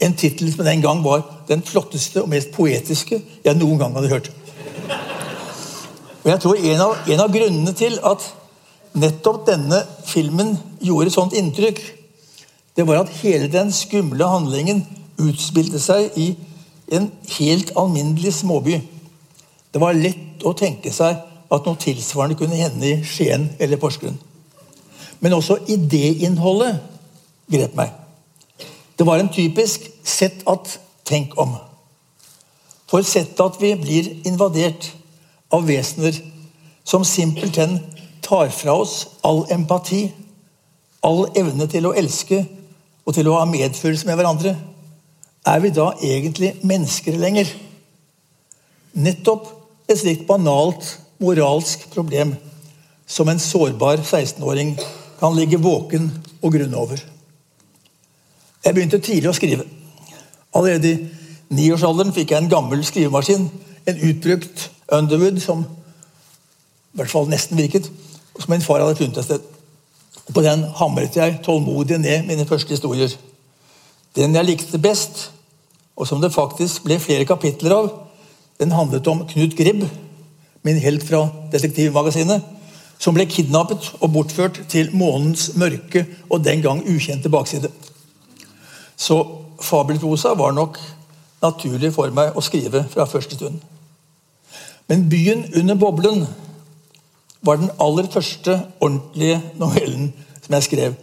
[0.00, 4.08] En tittel som den gang var den flotteste og mest poetiske jeg noen gang hadde
[4.08, 4.30] hørt.
[6.24, 8.34] Og jeg tror en av, en av grunnene til at
[8.94, 11.97] nettopp denne filmen gjorde et sånt inntrykk,
[12.78, 14.84] det var at hele den skumle handlingen
[15.18, 16.28] utspilte seg i
[16.94, 18.76] en helt alminnelig småby.
[19.74, 21.16] Det var lett å tenke seg
[21.50, 24.14] at noe tilsvarende kunne hende i Skien eller Porsgrunn.
[25.18, 26.78] Men også idéinnholdet
[27.50, 27.90] grep meg.
[28.94, 31.58] Det var en typisk 'sett at tenk om'.
[32.86, 34.94] For sett at vi blir invadert
[35.50, 36.14] av vesener
[36.84, 37.80] som simpelthen
[38.22, 40.12] tar fra oss all empati,
[41.02, 42.46] all evne til å elske
[43.08, 44.52] og til å ha medfølelse med hverandre,
[45.48, 47.48] er vi da egentlig mennesker lenger?
[49.00, 49.48] Nettopp
[49.88, 50.90] et slikt banalt
[51.22, 52.34] moralsk problem
[53.08, 54.74] som en sårbar 16-åring
[55.18, 56.10] kan ligge våken
[56.42, 57.00] og grunne over.
[58.64, 59.64] Jeg begynte tidlig å skrive.
[60.52, 63.48] Allerede i niårsalderen fikk jeg en gammel skrivemaskin.
[63.88, 67.88] En utbrukt Underwood som i hvert fall nesten virket,
[68.38, 69.57] som min far hadde funnet et sted.
[70.28, 73.12] Og på den hamret jeg tålmodig ned mine første historier.
[74.16, 75.30] Den jeg likte best,
[75.96, 77.88] og som det faktisk ble flere kapitler av,
[78.60, 79.84] den handlet om Knut Gribb,
[80.66, 82.42] min helt fra Detektivmagasinet,
[82.98, 87.70] som ble kidnappet og bortført til månens mørke og den gang ukjente bakside.
[88.96, 89.22] Så
[89.62, 90.80] fabelprosa var nok
[91.42, 93.60] naturlig for meg å skrive fra første stund.
[94.88, 96.26] Men 'Byen under boblen'
[97.42, 100.94] var den aller første ordentlige novellen som jeg skrev,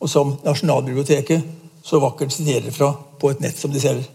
[0.00, 1.42] og som Nasjonalbiblioteket
[1.84, 4.08] så vakkert siterer fra på et nett som de selger.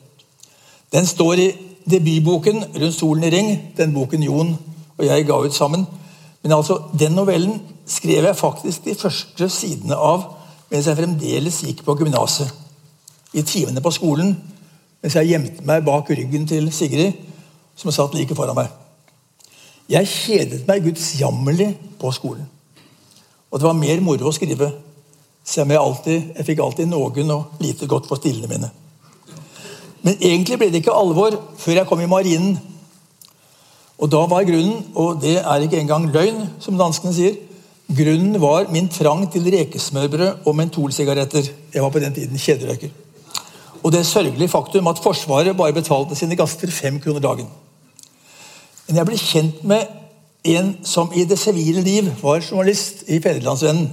[0.92, 1.52] Den står i
[1.90, 4.58] debutboken 'Rundt solen i ring', den boken Jon
[4.98, 5.88] og jeg ga ut sammen.
[6.44, 10.24] Men altså, den novellen skrev jeg faktisk de første sidene av
[10.70, 12.52] mens jeg fremdeles gikk på gymnaset.
[13.34, 14.38] I timene på skolen
[15.02, 17.14] mens jeg gjemte meg bak ryggen til Sigrid,
[17.76, 18.68] som satt like foran meg.
[19.90, 22.46] Jeg kjedet meg gudsjammerlig på skolen.
[23.50, 24.70] Og det var mer moro å skrive,
[25.42, 28.70] selv om jeg, alltid, jeg fikk alltid noen og lite godt for stillene mine.
[30.06, 32.60] Men egentlig ble det ikke alvor før jeg kom i marinen.
[34.00, 37.40] Og da var grunnen, og det er ikke engang løgn, som danskene sier,
[37.90, 41.50] grunnen var min trang til rekesmørbrød og mentolsigaretter.
[41.74, 42.94] Jeg var på den tiden kjederøyker.
[43.82, 47.50] Og det sørgelige faktum at Forsvaret bare betalte sine gaster fem kroner dagen.
[48.90, 49.98] Men jeg ble kjent med
[50.50, 53.90] en som i det sivile liv var journalist i Fedrelandsvennen.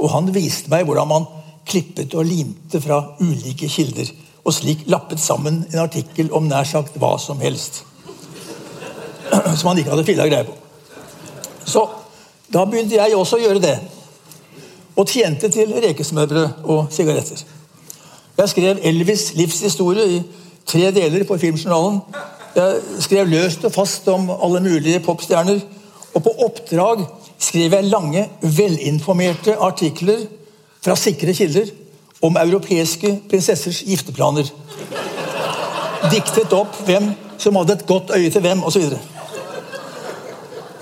[0.00, 1.28] Og han viste meg hvordan man
[1.68, 4.10] klippet og limte fra ulike kilder
[4.44, 7.84] og slik lappet sammen en artikkel om nær sagt hva som helst.
[9.56, 10.56] Som han ikke hadde filla greie på.
[11.64, 11.84] Så
[12.50, 13.76] da begynte jeg også å gjøre det.
[14.98, 17.44] Og tjente til rekesmørbrød og sigaretter.
[18.40, 20.18] Jeg skrev Elvis' livshistorie i
[20.66, 22.00] tre deler på Filmjournalen.
[22.56, 25.60] Jeg skrev løst og fast om alle mulige popstjerner.
[26.14, 27.04] Og på oppdrag
[27.38, 30.24] skrev jeg lange, velinformerte artikler
[30.82, 31.70] fra sikre kilder
[32.22, 34.50] om europeiske prinsessers gifteplaner.
[36.10, 38.82] Diktet opp hvem som hadde et godt øye til hvem, osv.
[38.82, 38.98] Og,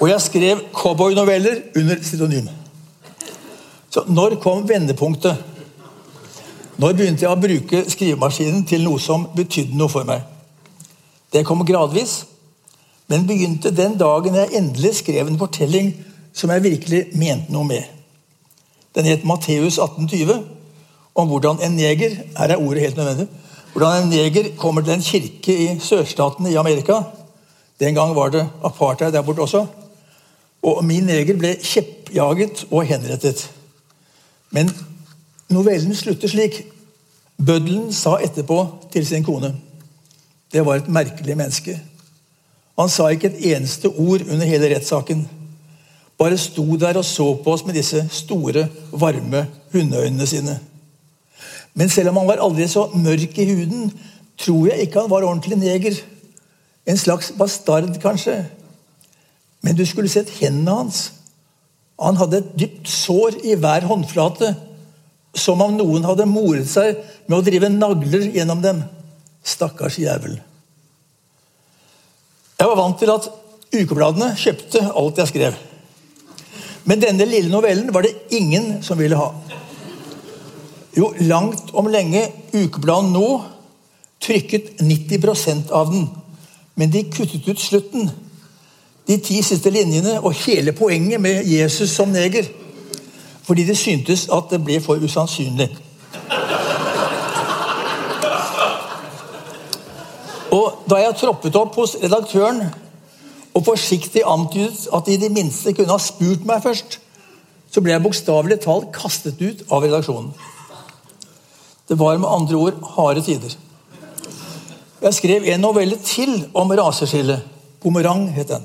[0.01, 2.49] og jeg skrev cowboynoveller under pseudonym.
[3.91, 5.37] Så når kom vendepunktet?
[6.79, 10.38] Når begynte jeg å bruke skrivemaskinen til noe som betydde noe for meg?
[11.33, 12.23] Det kom gradvis,
[13.09, 15.93] men begynte den dagen jeg endelig skrev en fortelling
[16.37, 17.85] som jeg virkelig mente noe med.
[18.97, 20.39] Den het Matteus 1820
[21.19, 23.29] om hvordan en neger her er ordet helt nødvendig,
[23.73, 27.03] hvordan en neger kommer til en kirke i sørstatene i Amerika.
[27.81, 29.67] Den gang var det apartheid der borte også.
[30.63, 33.51] Og min neger ble kjeppjaget og henrettet.
[34.51, 34.71] Men
[35.49, 36.65] novellen slutter slik.
[37.39, 39.55] Bøddelen sa etterpå til sin kone
[40.53, 41.77] Det var et merkelig menneske.
[42.79, 45.25] Han sa ikke et eneste ord under hele rettssaken.
[46.19, 50.59] Bare sto der og så på oss med disse store, varme hundeøynene sine.
[51.75, 53.93] Men selv om han var aldri så mørk i huden,
[54.39, 55.99] tror jeg ikke han var ordentlig neger.
[56.87, 58.47] En slags bastard, kanskje.
[59.63, 61.13] Men du skulle sett hendene hans.
[62.01, 64.55] Han hadde et dypt sår i hver håndflate.
[65.35, 66.97] Som om noen hadde moret seg
[67.29, 68.83] med å drive nagler gjennom dem.
[69.49, 70.37] Stakkars jævel.
[72.59, 73.29] Jeg var vant til at
[73.79, 75.59] ukebladene kjøpte alt jeg skrev.
[76.89, 79.29] Men denne lille novellen var det ingen som ville ha.
[80.97, 83.27] Jo, langt om lenge Ukebladet nå
[84.25, 86.09] trykket 90% av den.
[86.75, 88.09] Men de kuttet ut slutten.
[89.09, 92.49] De ti siste linjene og hele poenget med Jesus som neger.
[93.45, 95.69] Fordi det syntes at det ble for usannsynlig.
[100.55, 102.63] Og Da jeg troppet opp hos redaktøren
[103.55, 106.99] og forsiktig antydet at de i det minste kunne ha spurt meg først,
[107.69, 110.31] så ble jeg bokstavelig talt kastet ut av redaksjonen.
[111.89, 113.57] Det var med andre ord harde tider.
[115.03, 117.43] Jeg skrev en novelle til om raseskille.
[117.79, 118.65] 'Bumerang' het den.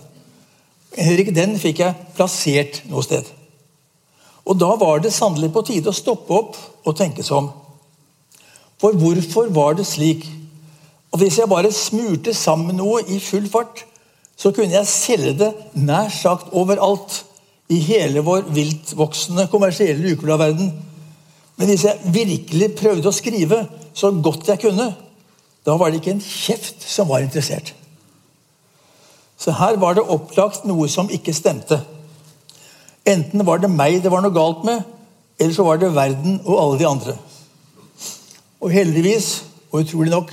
[0.98, 3.24] Heller ikke den fikk jeg plassert noe sted.
[4.46, 7.52] Og da var det sannelig på tide å stoppe opp og tenke seg om.
[8.82, 10.26] For hvorfor var det slik
[11.14, 13.84] Og hvis jeg bare smurte sammen noe i full fart,
[14.38, 17.20] så kunne jeg selge det nær sagt overalt
[17.72, 20.72] i hele vår viltvoksende kommersielle ukebladverden.
[21.56, 23.62] Men hvis jeg virkelig prøvde å skrive
[23.94, 24.90] så godt jeg kunne,
[25.64, 27.76] da var det ikke en kjeft som var interessert.
[29.38, 31.78] Så her var det opplagt noe som ikke stemte.
[33.06, 34.82] Enten var det meg det var noe galt med,
[35.38, 37.16] eller så var det verden og alle de andre.
[38.64, 40.32] Og heldigvis, og utrolig nok,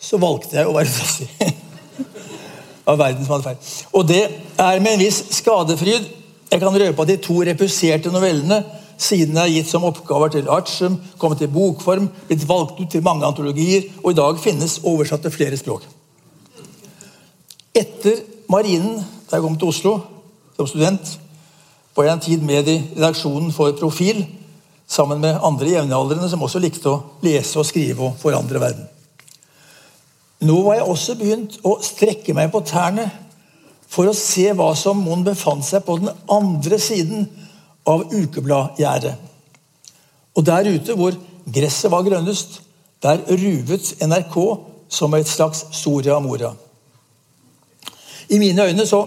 [0.00, 1.28] så valgte jeg å være trassig.
[2.88, 3.72] Av verden som hadde feil.
[3.98, 6.14] Og det er med en viss skadefryd
[6.48, 8.62] jeg kan røpe at de to repuserte novellene
[8.98, 13.26] siden er gitt som oppgaver til Artium, kommet i bokform, blitt valgt ut til mange
[13.28, 15.84] antologier, og i dag finnes oversatt til flere språk.
[17.76, 19.94] Etter Marinen, da jeg kom til Oslo
[20.56, 21.14] som student,
[21.94, 24.24] var jeg en tid med i redaksjonen for Profil,
[24.88, 28.88] sammen med andre jevnaldrende som også likte å lese og skrive og forandre verden.
[30.40, 33.08] Nå var jeg også begynt å strekke meg på tærne
[33.88, 37.26] for å se hva som mon befant seg på den andre siden
[37.88, 39.14] av ukebladgjerdet.
[40.36, 41.16] Og der ute hvor
[41.48, 42.60] gresset var grønnest,
[43.02, 44.36] der ruvet NRK
[44.88, 46.52] som et slags Soria Moria.
[48.28, 49.02] I mine øyne så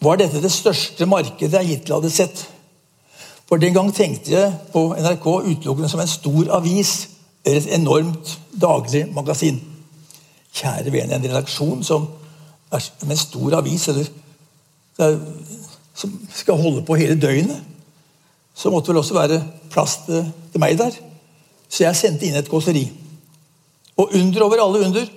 [0.00, 2.44] var dette det største markedet jeg hittil hadde sett.
[3.48, 7.08] For den gang tenkte jeg på NRK utelukkende som en stor avis
[7.44, 9.60] eller et enormt daglig magasin.
[10.58, 12.08] Kjære vene, en redaksjon som
[12.72, 14.08] er med en stor avis eller
[15.94, 17.60] som skal holde på hele døgnet.
[18.54, 20.96] Så måtte vel også være plass til, til meg der.
[21.68, 22.88] Så jeg sendte inn et kåseri.
[23.98, 25.14] Og under over alle under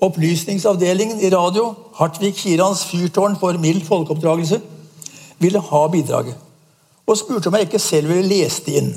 [0.00, 4.60] Opplysningsavdelingen i radio, Hartvig Kirans fyrtårn for mild folkeoppdragelse,
[5.38, 6.38] ville ha bidraget
[7.10, 8.90] og spurte om jeg ikke selv ville lese det inn.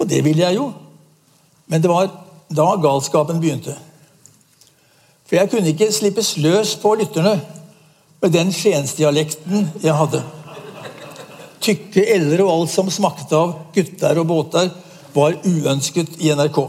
[0.00, 0.72] Og det ville jeg jo.
[1.70, 2.08] Men det var
[2.50, 3.76] da galskapen begynte.
[5.32, 7.38] For jeg kunne ikke slippes løs på lytterne
[8.20, 10.20] med den skiensdialekten jeg hadde.
[11.64, 14.68] Tykke l-er og alt som smakte av gutter og båter,
[15.14, 16.60] var uønsket i NRK.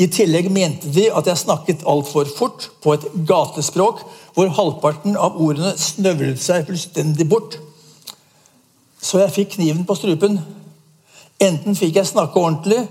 [0.00, 4.00] I tillegg mente de at jeg snakket altfor fort på et gatespråk
[4.32, 7.60] hvor halvparten av ordene snøvlet seg fullstendig bort
[9.06, 10.38] så jeg fikk kniven på strupen.
[11.42, 12.86] Enten fikk jeg snakke ordentlig,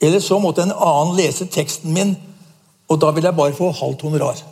[0.00, 2.14] eller så måtte en annen lese teksten min,
[2.88, 4.42] og da ville jeg bare få halvt honorar.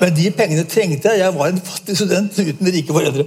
[0.00, 1.22] Men de pengene trengte jeg.
[1.22, 3.24] Jeg var en fattig student uten rike foreldre.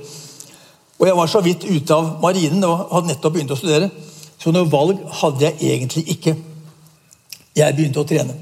[0.97, 3.89] Og jeg var så vidt ute av marinen og hadde nettopp begynt å studere.
[4.37, 6.35] Så noe valg hadde jeg egentlig ikke.
[7.57, 8.35] Jeg begynte å trene.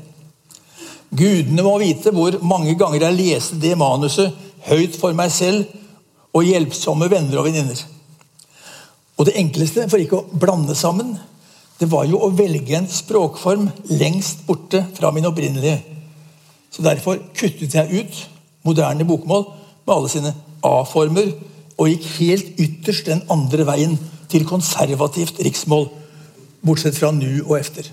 [1.16, 4.34] Gudene må vite hvor mange ganger jeg leste det manuset
[4.68, 5.70] høyt for meg selv
[6.36, 7.80] og hjelpsomme venner og venninner.
[9.16, 11.14] Og det enkleste, for ikke å blande sammen,
[11.80, 13.68] det var jo å velge en språkform
[14.00, 15.82] lengst borte fra min opprinnelige.
[16.72, 18.22] Så Derfor kuttet jeg ut
[18.68, 19.46] moderne bokmål
[19.86, 20.32] med alle sine
[20.66, 21.34] A-former
[21.76, 23.98] og gikk helt ytterst den andre veien
[24.32, 25.90] til konservativt riksmål,
[26.66, 27.92] bortsett fra nu og efter.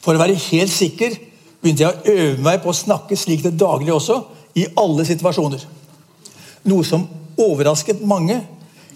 [0.00, 1.18] For å være helt sikker
[1.60, 4.22] begynte jeg å øve meg på å snakke slik det daglig også,
[4.54, 5.62] i alle situasjoner.
[6.70, 7.08] Noe som
[7.40, 8.36] overrasket mange,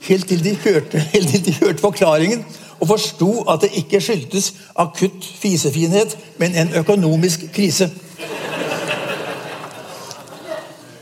[0.06, 1.02] helt til de hørte,
[1.32, 2.44] til de hørte forklaringen
[2.78, 7.90] og forsto at det ikke skyldtes akutt fisefinhet, men en økonomisk krise.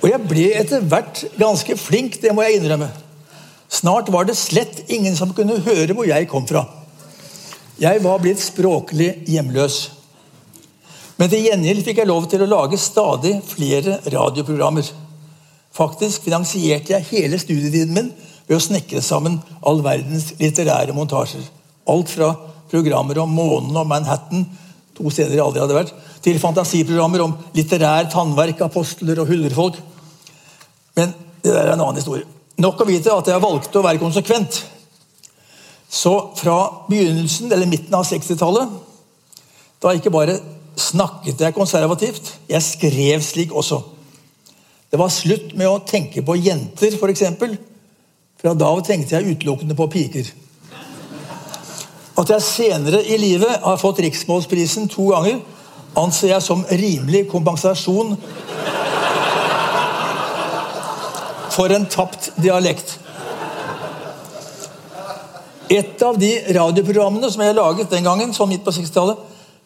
[0.03, 2.89] Og jeg ble etter hvert ganske flink, det må jeg innrømme.
[3.69, 6.63] Snart var det slett ingen som kunne høre hvor jeg kom fra.
[7.83, 9.81] Jeg var blitt språklig hjemløs.
[11.17, 14.87] Men til gjengjeld fikk jeg lov til å lage stadig flere radioprogrammer.
[15.77, 18.13] Faktisk finansierte jeg hele studietiden min
[18.47, 21.45] ved å snekre sammen all verdens litterære montasjer.
[21.87, 22.33] Alt fra
[22.71, 24.47] programmer om månen og Manhattan,
[24.97, 25.93] to steder jeg aldri hadde vært,
[26.25, 29.79] til fantasiprogrammer om litterær tannverk, apostler og huldrefolk.
[30.97, 31.13] Men
[31.45, 32.27] det der er en annen historie.
[32.59, 34.63] Nok å vite at jeg valgte å være konsekvent.
[35.87, 36.57] Så fra
[36.89, 38.73] begynnelsen, eller midten av 60-tallet,
[39.83, 40.39] da ikke bare
[40.77, 43.79] snakket jeg konservativt, jeg skrev slik også.
[44.91, 47.23] Det var slutt med å tenke på jenter, f.eks.
[48.41, 50.29] Fra da av tenkte jeg utelukkende på piker.
[52.17, 55.41] At jeg senere i livet har fått Riksmålsprisen to ganger,
[55.97, 58.17] anser jeg som rimelig kompensasjon
[61.57, 62.99] for en tapt dialekt.
[65.73, 69.19] Et av de radioprogrammene som jeg laget den gangen, sånn midt på 60-tallet,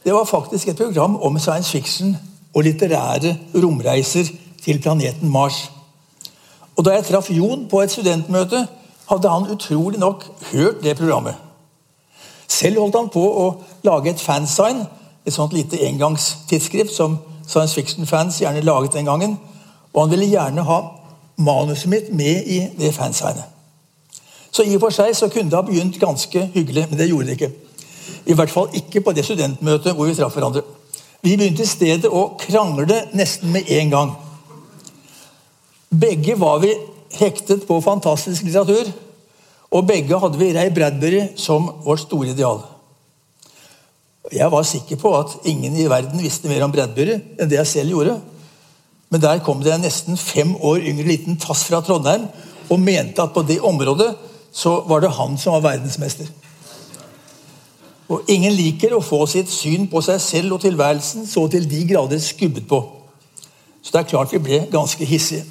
[0.07, 2.15] det var faktisk et program om science fiction
[2.55, 4.31] og litterære romreiser
[4.65, 5.69] til planeten Mars.
[6.77, 8.65] Og Da jeg traff Jon på et studentmøte,
[9.11, 11.50] hadde han utrolig nok hørt det programmet.
[12.51, 13.45] Selv holdt han på å
[13.87, 14.83] lage et fansign
[15.27, 19.39] et sånt lite engangstidsskrift som science fiction-fans gjerne laget den gangen.
[19.93, 20.81] Og han ville gjerne ha
[21.37, 23.45] manuset mitt med i det fansignet.
[24.51, 27.27] Så i og for seg så kunne det ha begynt ganske hyggelig, men det gjorde
[27.27, 27.53] det ikke.
[28.27, 30.65] I hvert fall ikke på det studentmøtet hvor vi traff hverandre.
[31.23, 34.13] Vi begynte i stedet å krangle nesten med en gang.
[35.91, 36.75] Begge var vi
[37.21, 38.91] hektet på fantastisk litteratur,
[39.71, 42.65] og begge hadde vi Ray Bradbury som vårt store ideal.
[44.31, 47.71] Jeg var sikker på at ingen i verden visste mer om Bradbury enn det jeg
[47.71, 48.19] selv gjorde.
[49.11, 52.29] Men der kom det en nesten fem år yngre liten tass fra Trondheim
[52.71, 54.13] og mente at på det området
[54.55, 56.29] så var det han som var verdensmester.
[58.11, 61.85] Og Ingen liker å få sitt syn på seg selv og tilværelsen så til de
[61.87, 62.83] grader skubbet på.
[63.83, 65.47] Så det er klart vi ble ganske hissige.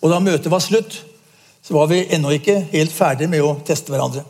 [0.00, 1.00] Og da møtet var slutt,
[1.66, 4.22] så var vi ennå ikke helt ferdige med å teste hverandre.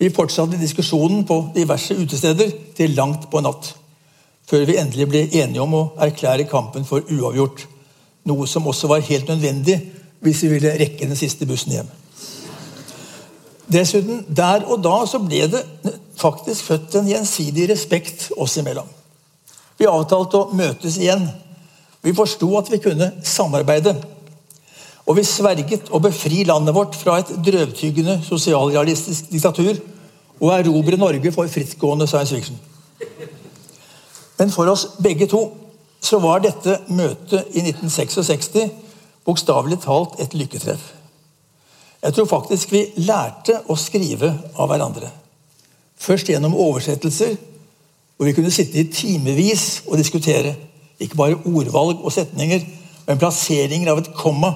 [0.00, 3.74] Vi fortsatte diskusjonen på diverse utesteder til langt på natt.
[4.48, 7.66] Før vi endelig ble enige om å erklære kampen for uavgjort.
[8.30, 9.76] Noe som også var helt nødvendig
[10.24, 11.90] hvis vi ville rekke den siste bussen hjem.
[13.70, 15.60] Dessuten, der og da så ble det
[16.18, 18.88] faktisk født en gjensidig respekt oss imellom.
[19.76, 21.28] Vi avtalte å møtes igjen.
[22.00, 23.94] Vi forsto at vi kunne samarbeide.
[25.10, 29.80] Og vi sverget å befri landet vårt fra et drøvtyggende sosialrealistisk diktatur
[30.38, 32.60] og erobre Norge for frittgående science fiction.
[34.38, 35.42] Men for oss begge to
[36.00, 38.70] så var dette møtet i 1966
[39.26, 40.80] bokstavelig talt et lykketreff.
[42.00, 45.10] Jeg tror faktisk vi lærte å skrive av hverandre.
[46.00, 47.34] Først gjennom oversettelser,
[48.16, 50.54] hvor vi kunne sitte i timevis og diskutere.
[51.00, 52.64] Ikke bare ordvalg og setninger,
[53.06, 54.54] men plasseringer av et komma,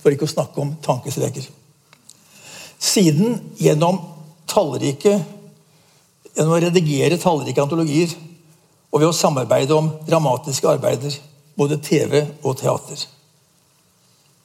[0.00, 1.46] for ikke å snakke om tankestreker.
[2.80, 4.00] Siden gjennom
[4.50, 5.18] tallrike
[6.34, 8.12] gjennom å redigere tallrike antologier
[8.90, 11.14] og ved å samarbeide om dramatiske arbeider,
[11.58, 13.02] både TV og teater.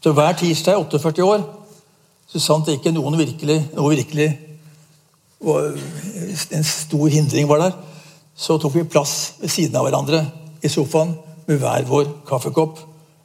[0.04, 1.46] Så Hver tirsdag i 48 år
[2.30, 4.28] så sant ikke noen virkelig, noe virkelig
[6.56, 7.74] en stor hindring var der,
[8.36, 10.24] så tok vi plass ved siden av hverandre
[10.66, 12.80] i sofaen med hver vår kaffekopp,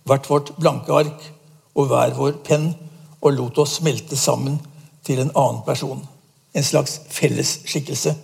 [0.09, 1.29] hvert vårt blanke ark
[1.75, 2.73] og hver vår penn,
[3.21, 4.61] og lot oss smelte sammen
[5.05, 6.07] til en annen person.
[6.55, 8.15] En slags fellesskikkelse.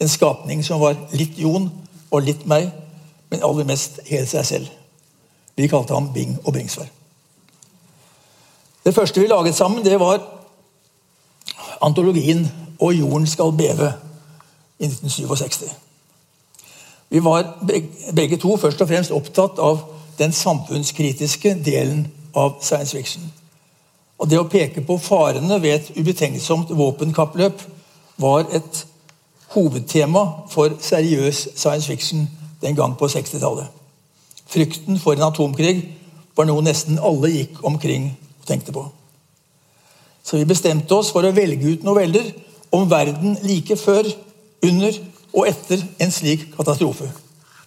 [0.00, 1.70] En skapning som var litt Jon
[2.10, 2.70] og litt meg,
[3.30, 4.72] men aller mest helt seg selv.
[5.56, 6.88] Vi kalte ham Bing og Bringsvær.
[8.84, 10.20] Det første vi laget sammen, det var
[11.80, 13.92] antologien 'Og jorden skal beve'
[14.78, 15.64] i 1967.
[17.10, 17.66] Vi var
[18.16, 19.78] begge to først og fremst opptatt av
[20.18, 23.22] den samfunnskritiske delen av science fiction.
[24.18, 27.62] Og Det å peke på farene ved et ubetenksomt våpenkappløp
[28.22, 28.84] var et
[29.54, 32.28] hovedtema for seriøs science fiction
[32.62, 33.66] den gang på 60-tallet.
[34.46, 35.76] Frykten for en atomkrig
[36.36, 38.84] var noe nesten alle gikk omkring og tenkte på.
[40.22, 42.30] Så vi bestemte oss for å velge ut noveller
[42.72, 44.06] om verden like før,
[44.62, 44.94] under
[45.32, 47.08] og etter en slik katastrofe.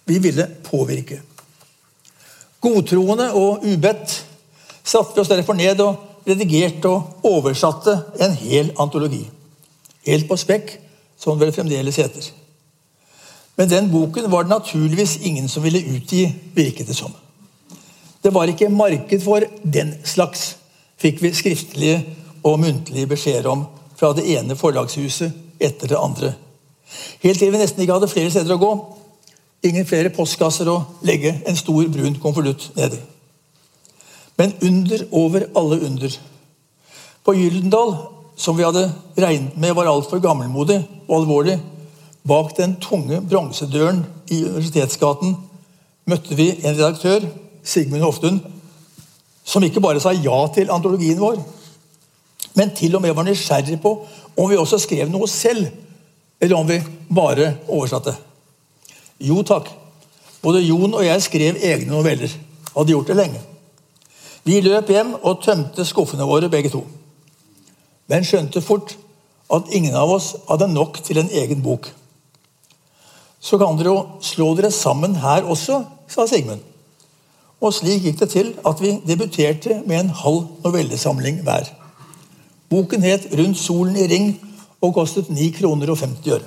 [0.06, 1.20] Vi ville påvirke.
[2.62, 4.14] Godtroende og ubedt
[4.86, 9.24] satte vi oss derfor ned og redigerte og oversatte en hel antologi.
[10.06, 10.76] Helt på spekk,
[11.18, 12.30] som vel fremdeles heter.
[13.56, 17.12] Men den boken var det naturligvis ingen som ville utgi, virket det som.
[18.22, 20.56] Det var ikke marked for den slags,
[21.00, 22.02] fikk vi skriftlige
[22.44, 23.64] og muntlige beskjeder om
[23.96, 26.34] fra det ene forlagshuset etter det andre.
[27.22, 28.72] Helt til vi nesten ikke hadde flere steder å gå.
[29.66, 33.04] Ingen flere postkasser å legge en stor, brun konvolutt ned i.
[34.36, 36.18] Men under over alle under.
[37.24, 37.96] På Gyldendal,
[38.36, 41.56] som vi hadde regnet med var altfor gammelmodig og alvorlig,
[42.26, 45.36] bak den tunge bronsedøren i Universitetsgaten
[46.06, 47.24] møtte vi en redaktør,
[47.66, 48.38] Sigmund Hoftun,
[49.46, 51.40] som ikke bare sa ja til antologien vår,
[52.56, 53.92] men til og med var nysgjerrig på
[54.36, 55.66] om vi også skrev noe selv,
[56.40, 56.78] eller om vi
[57.08, 58.14] bare oversatte.
[59.18, 59.70] Jo takk.
[60.42, 62.32] Både Jon og jeg skrev egne noveller.
[62.74, 63.40] Hadde gjort det lenge.
[64.46, 66.84] Vi løp hjem og tømte skuffene våre, begge to.
[68.06, 68.94] Men skjønte fort
[69.50, 71.88] at ingen av oss hadde nok til en egen bok.
[73.42, 76.62] Så kan dere jo slå dere sammen her også, sa Sigmund.
[77.62, 81.70] Og slik gikk det til at vi debuterte med en halv novellesamling hver.
[82.70, 84.40] Boken het 'Rundt solen i ring'
[84.80, 86.42] og kostet 9 kroner og 50 øre.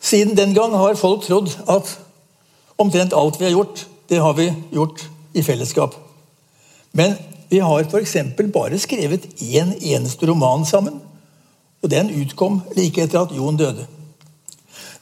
[0.00, 1.98] Siden den gang har folk trodd at
[2.78, 6.05] omtrent alt vi har gjort, det har vi gjort i fellesskap.
[6.96, 7.16] Men
[7.48, 8.16] vi har f.eks.
[8.52, 11.00] bare skrevet én eneste roman sammen.
[11.84, 13.84] Og den utkom like etter at Jon døde.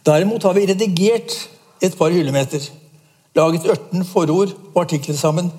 [0.04, 1.36] Derimot har vi redigert
[1.82, 2.60] et par hyllemeter,
[3.36, 5.52] laget 18 forord og artikler sammen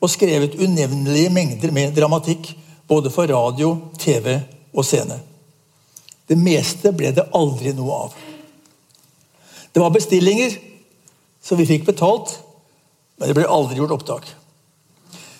[0.00, 2.50] og skrevet unevnelige mengder med dramatikk
[2.88, 4.40] både for radio, TV
[4.74, 5.16] og scene.
[6.28, 8.16] Det meste ble det aldri noe av.
[9.72, 10.58] Det var bestillinger,
[11.42, 12.34] så vi fikk betalt,
[13.16, 14.28] men det ble aldri gjort opptak.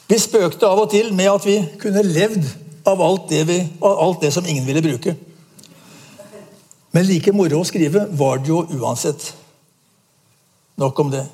[0.06, 2.44] Vi spøkte av og til med at vi kunne levd
[2.86, 5.16] av alt det, vi, av alt det som ingen ville bruke.
[6.94, 9.32] Men like moro å skrive var det jo uansett.
[10.78, 11.24] Nok om det.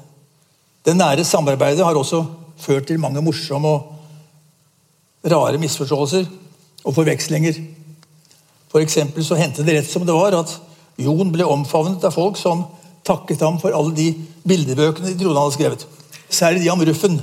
[0.82, 2.24] Det nære samarbeidet har også
[2.62, 6.26] ført til mange morsomme og rare misforståelser
[6.82, 7.60] og forvekslinger.
[8.72, 10.56] For eksempel så hendte det rett som det var at
[11.02, 12.64] Jon ble omfavnet av folk som
[13.06, 14.08] takket ham for alle de
[14.48, 15.86] bildebøkene de trodde han hadde skrevet.
[16.32, 17.20] Særlig de om Ruffen.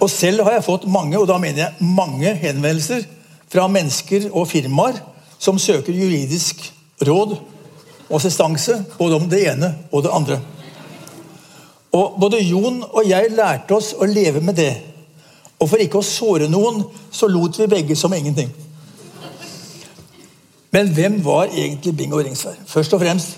[0.00, 3.04] Og selv har jeg fått mange og da mener jeg mange henvendelser
[3.50, 5.00] fra mennesker og firmaer
[5.40, 6.62] som søker juridisk
[7.06, 7.36] råd
[8.10, 10.40] og assistanse både om det ene og det andre.
[11.92, 14.72] Og Både Jon og jeg lærte oss å leve med det.
[15.60, 18.52] Og for ikke å såre noen, så lot vi begge som ingenting.
[20.70, 22.60] Men hvem var egentlig Bingo Ringsvær?
[22.66, 23.36] Først og fremst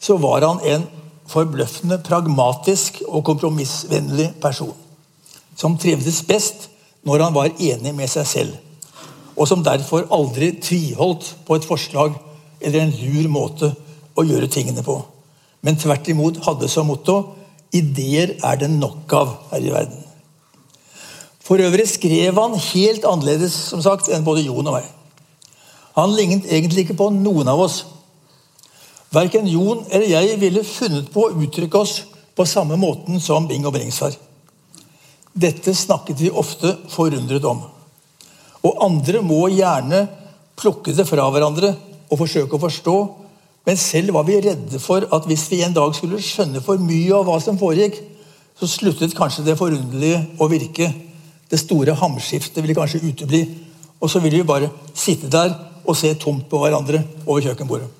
[0.00, 0.88] så var han en
[1.28, 4.85] forbløffende pragmatisk og kompromissvennlig person.
[5.56, 6.68] Som trivdes best
[7.06, 8.54] når han var enig med seg selv.
[9.36, 12.14] Og som derfor aldri tviholdt på et forslag
[12.60, 13.72] eller en lur måte
[14.16, 14.98] å gjøre tingene på.
[15.64, 17.20] Men tvert imot hadde som motto
[17.74, 20.04] Ideer er det nok av her i verden.
[21.42, 24.86] For øvrig skrev han helt annerledes som sagt, enn både Jon og meg.
[25.98, 27.80] Han lignet egentlig ikke på noen av oss.
[29.14, 32.00] Verken Jon eller jeg ville funnet på å uttrykke oss
[32.36, 34.16] på samme måten som Bing og Bringsvær.
[35.36, 37.60] Dette snakket vi ofte forundret om.
[38.64, 40.06] Og andre må gjerne
[40.56, 41.74] plukke det fra hverandre
[42.08, 42.96] og forsøke å forstå
[43.66, 47.10] men selv var vi redde for at hvis vi en dag skulle skjønne for mye
[47.16, 47.98] av hva som foregikk,
[48.56, 50.86] så sluttet kanskje det forunderlige å virke.
[51.50, 53.42] Det store hamskiftet ville kanskje utebli.
[53.98, 55.50] Og så ville vi bare sitte der
[55.82, 57.90] og se tomt på hverandre over kjøkkenbordet.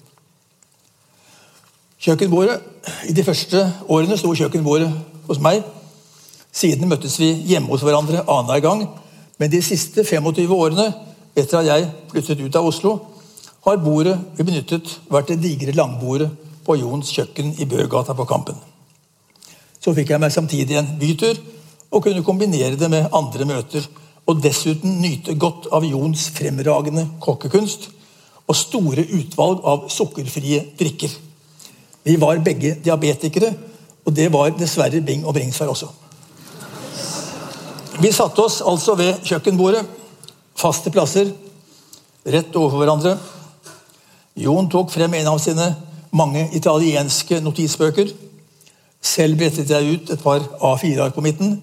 [2.06, 2.60] Kjøkkenbordet,
[3.10, 4.92] I de første årene sto kjøkkenbordet
[5.26, 5.64] hos meg.
[6.56, 8.86] Siden møttes vi hjemme hos hverandre annenhver gang.
[9.36, 10.86] Men de siste 25 årene,
[11.36, 12.94] etter at jeg flyttet ut av Oslo,
[13.66, 16.30] har bordet vi benyttet, vært det digre langbordet
[16.64, 18.56] på Jons kjøkken i Bøgata på Kampen.
[19.82, 21.36] Så fikk jeg meg samtidig en bytur
[21.90, 23.84] og kunne kombinere det med andre møter.
[24.26, 27.90] Og dessuten nyte godt av Jons fremragende kokkekunst
[28.46, 31.12] og store utvalg av sukkerfrie drikker.
[32.06, 33.52] Vi var begge diabetikere,
[34.06, 35.90] og det var dessverre Bing og Bringsvær også.
[37.96, 39.80] Vi satte oss altså ved kjøkkenbordet,
[40.56, 41.30] faste plasser,
[42.28, 43.14] rett overfor hverandre.
[44.36, 45.70] Jon tok frem en av sine
[46.12, 48.10] mange italienske notisbøker.
[49.00, 51.56] Selv brettet jeg ut et par A4-ark på midten.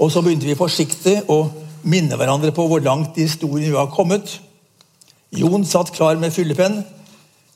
[0.00, 1.42] Og så begynte vi forsiktig å
[1.84, 4.38] minne hverandre på hvor langt i historien vi var kommet.
[5.36, 6.80] Jon satt klar med fyllepenn.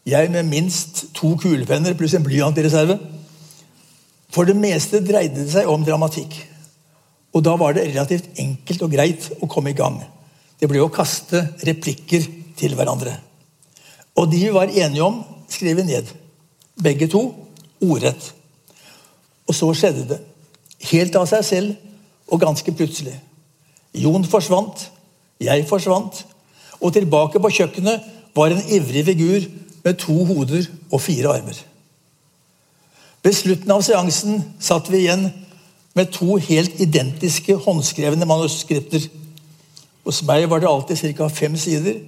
[0.04, 2.98] Jeg med minst to kulepenner pluss en blyant i reserve.
[4.32, 6.51] For det meste dreide det seg om dramatikk.
[7.32, 9.98] Og da var det relativt enkelt og greit å komme i gang.
[10.60, 12.26] Det ble å kaste replikker
[12.58, 13.14] til hverandre.
[14.18, 16.10] Og de vi var enige om, skrev vi ned.
[16.82, 17.24] Begge to
[17.82, 18.32] ordrett.
[19.48, 20.20] Og så skjedde det.
[20.92, 23.14] Helt av seg selv og ganske plutselig.
[23.92, 24.86] Jon forsvant,
[25.42, 26.22] jeg forsvant,
[26.80, 29.44] og tilbake på kjøkkenet var en ivrig figur
[29.84, 31.58] med to hoder og fire armer.
[33.22, 35.28] Ved slutten av seansen satt vi igjen
[35.94, 39.04] med to helt identiske håndskrevne manuskripter.
[40.06, 41.28] Hos meg var det alltid ca.
[41.28, 42.00] fem sider,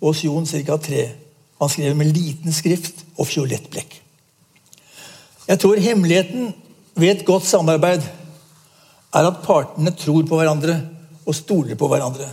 [0.00, 0.76] og hos Jon ca.
[0.76, 1.08] tre.
[1.60, 3.98] Han skrev med liten skrift og fiolett blekk.
[5.48, 6.52] Jeg tror hemmeligheten
[6.94, 8.02] ved et godt samarbeid
[9.12, 10.78] er at partene tror på hverandre
[11.26, 12.28] og stoler på hverandre.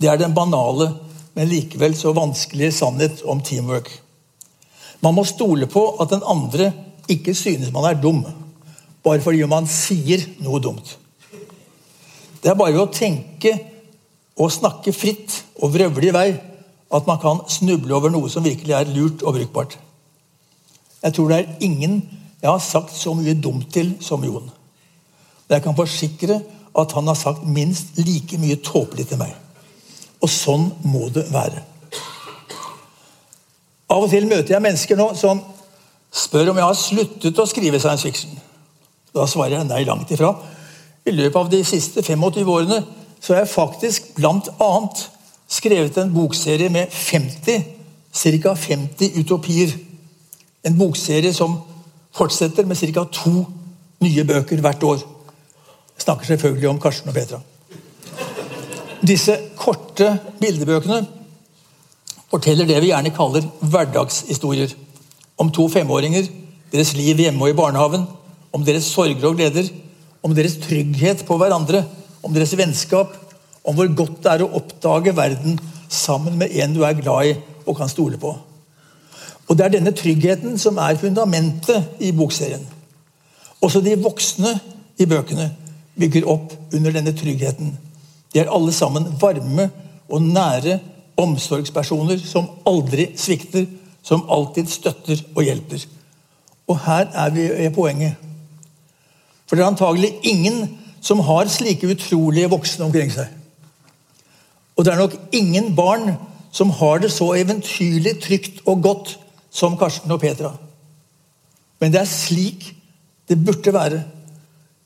[0.00, 0.88] Det er den banale,
[1.34, 3.90] men likevel så vanskelige sannhet om teamwork.
[5.02, 6.72] Man må stole på at den andre
[7.10, 8.24] ikke synes man er dum,
[9.02, 10.96] bare fordi man sier noe dumt.
[12.42, 13.54] Det er bare ved å tenke
[14.38, 16.28] og snakke fritt og vrøvle i vei
[16.92, 19.78] at man kan snuble over noe som virkelig er lurt og brukbart.
[21.02, 22.00] Jeg tror det er ingen
[22.42, 24.50] jeg har sagt så mye dumt til som Jon.
[25.50, 26.40] Jeg kan forsikre
[26.78, 29.34] at han har sagt minst like mye tåpelig til meg.
[30.22, 31.62] Og sånn må det være.
[33.92, 35.42] Av og til møter jeg mennesker nå som
[36.12, 38.41] spør om jeg har sluttet å skrive science fiction.
[39.12, 40.32] Da svarer jeg nei, langt ifra.
[41.04, 42.80] I løpet av de siste 25 årene
[43.22, 45.02] så har jeg faktisk annet
[45.52, 47.64] skrevet en bokserie med 50,
[48.12, 48.54] ca.
[48.54, 49.74] 50 utopier.
[50.64, 51.58] En bokserie som
[52.14, 53.04] fortsetter med ca.
[53.04, 53.46] to
[54.02, 55.02] nye bøker hvert år.
[55.96, 57.40] Jeg snakker selvfølgelig om Karsten og Petra.
[59.02, 61.02] Disse korte bildebøkene
[62.30, 64.72] forteller det vi gjerne kaller hverdagshistorier.
[65.38, 66.26] Om to femåringer,
[66.72, 68.06] deres liv hjemme og i barnehagen,
[68.52, 69.68] om deres sorger og gleder,
[70.22, 71.84] om deres trygghet på hverandre,
[72.22, 73.14] om deres vennskap,
[73.64, 75.58] om hvor godt det er å oppdage verden
[75.92, 77.36] sammen med en du er glad i
[77.66, 78.32] og kan stole på.
[79.48, 82.62] Og Det er denne tryggheten som er fundamentet i bokserien.
[83.60, 84.54] Også de voksne
[84.98, 85.50] i bøkene
[85.98, 87.74] bygger opp under denne tryggheten.
[88.32, 89.68] De er alle sammen varme
[90.08, 90.78] og nære
[91.20, 93.66] omsorgspersoner som aldri svikter,
[94.02, 95.84] som alltid støtter og hjelper.
[96.70, 98.31] Og her er vi ved poenget.
[99.52, 100.62] For det er antagelig ingen
[101.04, 103.26] som har slike utrolige voksne omkring seg.
[104.80, 106.14] Og det er nok ingen barn
[106.56, 109.12] som har det så eventyrlig trygt og godt
[109.52, 110.54] som Karsten og Petra.
[111.84, 112.70] Men det er slik
[113.28, 114.00] det burde være.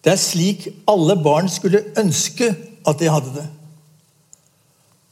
[0.02, 2.50] Det er slik alle barn skulle ønske
[2.82, 3.46] at de hadde det.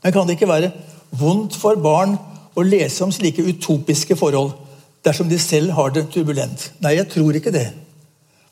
[0.03, 0.73] Men kan det ikke være
[1.15, 2.19] vondt for barn
[2.59, 4.51] å lese om slike utopiske forhold
[5.07, 6.73] dersom de selv har det turbulent?
[6.83, 7.69] Nei, jeg tror ikke det.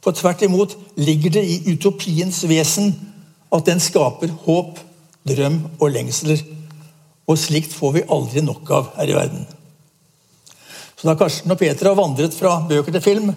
[0.03, 2.91] For tvert imot ligger det i utopiens vesen
[3.53, 4.81] at den skaper håp,
[5.29, 6.43] drøm og lengsler.
[7.31, 9.47] Og slikt får vi aldri nok av her i verden.
[10.99, 13.33] Så Da Karsten og Petra vandret fra bøker til film,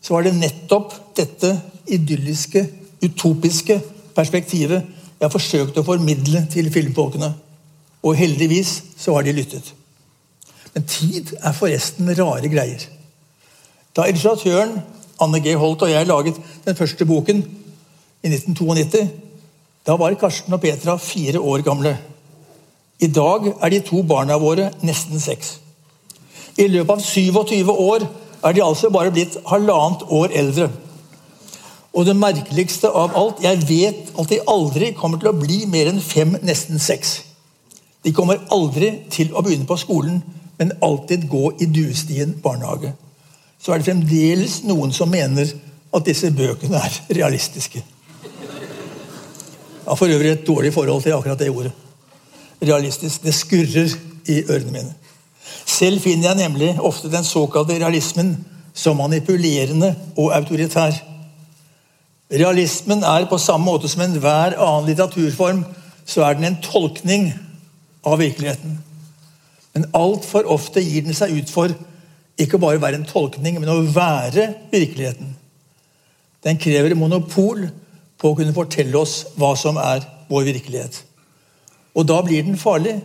[0.00, 1.52] så var det nettopp dette
[1.92, 2.64] idylliske,
[3.04, 3.80] utopiske
[4.16, 4.84] perspektivet
[5.20, 7.30] jeg forsøkte å formidle til filmfolkene.
[8.04, 9.72] Og heldigvis så har de lyttet.
[10.74, 12.82] Men tid er forresten rare greier.
[13.96, 14.76] Da illustratøren
[15.20, 15.54] Anne G.
[15.56, 17.42] Holt og jeg laget den første boken
[18.22, 19.08] i 1992,
[19.86, 21.96] da var Karsten og Petra fire år gamle.
[23.00, 25.58] I dag er de to barna våre nesten seks.
[26.56, 28.06] I løpet av 27 år
[28.44, 30.70] er de altså bare blitt halvannet år eldre.
[31.96, 35.88] Og det merkeligste av alt Jeg vet at de aldri kommer til å bli mer
[35.88, 37.22] enn fem, nesten seks.
[38.04, 40.20] De kommer aldri til å begynne på skolen,
[40.58, 42.92] men alltid gå i duestien barnehage.
[43.66, 45.48] Så er det fremdeles noen som mener
[45.90, 47.80] at disse bøkene er realistiske.
[47.82, 51.72] Jeg har for øvrig et dårlig forhold til akkurat det ordet.
[52.62, 53.24] Realistisk.
[53.24, 53.96] Det skurrer
[54.30, 54.94] i ørene mine.
[55.66, 58.36] Selv finner jeg nemlig ofte den såkalte realismen
[58.74, 60.94] som manipulerende og autoritær.
[62.30, 65.64] Realismen er på samme måte som enhver annen litteraturform
[66.06, 67.32] så er den en tolkning
[68.06, 68.78] av virkeligheten.
[69.74, 71.74] Men altfor ofte gir den seg ut for
[72.38, 75.34] ikke bare være en tolkning, men å være virkeligheten.
[76.44, 77.66] Den krever monopol
[78.20, 81.00] på å kunne fortelle oss hva som er vår virkelighet.
[81.96, 82.98] Og da blir den farlig.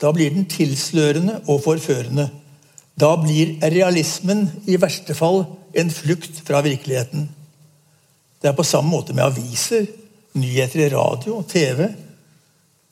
[0.00, 2.28] Da blir den tilslørende og forførende.
[2.98, 5.44] Da blir realismen i verste fall
[5.78, 7.28] en flukt fra virkeligheten.
[8.42, 9.86] Det er på samme måte med aviser,
[10.38, 11.88] nyheter i radio TV.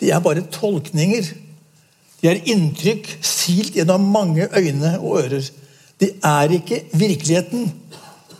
[0.00, 1.30] De er bare tolkninger.
[2.26, 5.44] De er inntrykk silt gjennom mange øyne og ører.
[6.02, 7.68] De er ikke virkeligheten.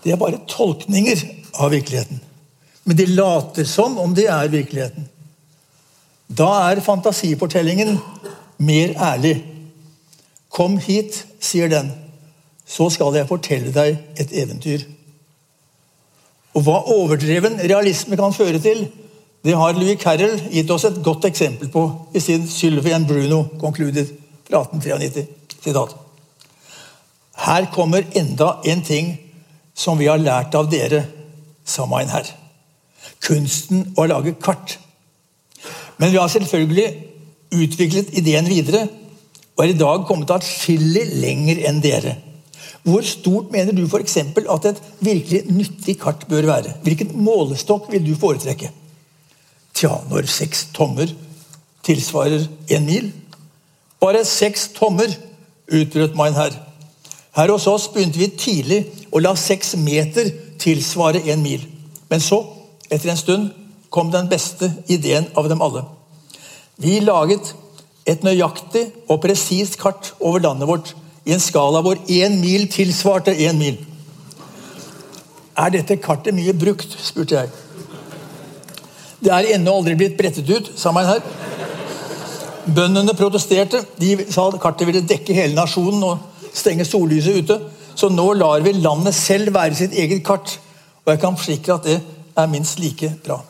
[0.02, 1.22] De er bare tolkninger
[1.54, 2.18] av virkeligheten.
[2.82, 5.06] Men de later som om de er virkeligheten.
[6.26, 7.94] Da er fantasifortellingen
[8.58, 9.36] mer ærlig.
[10.50, 11.92] Kom hit, sier den,
[12.66, 14.82] så skal jeg fortelle deg et eventyr.
[16.58, 18.88] Og Hva overdreven realisme kan føre til,
[19.46, 21.84] det har Louis Carroll gitt oss et godt eksempel på
[22.14, 24.10] i sin 'Sylvie and Bruno Concluded'
[24.48, 25.26] fra 1893.
[25.62, 25.94] Sitat.
[27.36, 29.18] Her kommer enda en ting
[29.74, 31.04] som vi har lært av dere,
[31.64, 32.26] sa Meinherr.
[33.22, 34.78] Kunsten å lage kart.
[35.98, 36.86] Men vi har selvfølgelig
[37.52, 38.88] utviklet ideen videre
[39.56, 42.16] og er i dag kommet atskillig lenger enn dere.
[42.86, 44.16] Hvor stort mener du f.eks.
[44.16, 46.74] at et virkelig nyttig kart bør være?
[46.82, 48.70] Hvilken målestokk vil du foretrekke?
[49.76, 51.10] Tja, når seks tommer
[51.84, 53.10] tilsvarer en mil?
[54.00, 55.10] Bare seks tommer,
[55.68, 56.54] utbrøt Meinherr.
[57.36, 58.78] Her hos oss begynte vi tidlig
[59.12, 60.30] å la seks meter
[60.62, 61.66] tilsvare en mil.
[62.08, 62.38] Men så,
[62.88, 63.50] etter en stund,
[63.92, 65.84] kom den beste ideen av dem alle.
[66.80, 67.52] Vi laget
[68.08, 70.94] et nøyaktig og presist kart over landet vårt
[71.26, 73.76] i en skala hvor én mil tilsvarte én mil.
[75.56, 76.96] Er dette kartet mye brukt?
[77.02, 77.65] spurte jeg.
[79.20, 81.22] Det er ennå aldri blitt brettet ut, sa man her.
[82.66, 83.80] Bøndene protesterte.
[84.00, 87.58] De sa at kartet ville dekke hele nasjonen og stenge sollyset ute.
[87.96, 90.58] Så nå lar vi landet selv være sitt eget kart.
[91.04, 92.00] Og jeg kan forsikre at det
[92.36, 93.40] er minst like bra.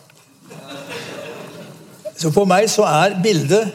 [2.17, 3.73] Så for meg så er bildet,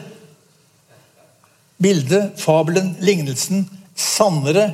[1.82, 3.68] bildet, fabelen, lignelsen
[3.98, 4.70] sannere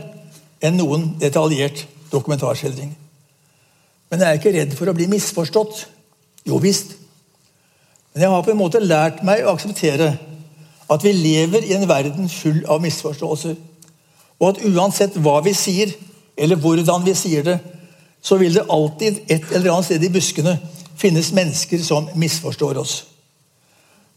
[0.64, 2.94] enn noen detaljert dokumentarskildring.
[4.08, 5.84] Men jeg er ikke redd for å bli misforstått.
[6.48, 6.94] Jo visst.
[8.18, 10.08] Men jeg har på en måte lært meg å akseptere
[10.90, 13.52] at vi lever i en verden full av misforståelser.
[14.42, 15.92] Og at uansett hva vi sier,
[16.34, 17.54] eller hvordan vi sier det,
[18.18, 20.56] så vil det alltid et eller annet sted i buskene
[20.98, 22.96] finnes mennesker som misforstår oss.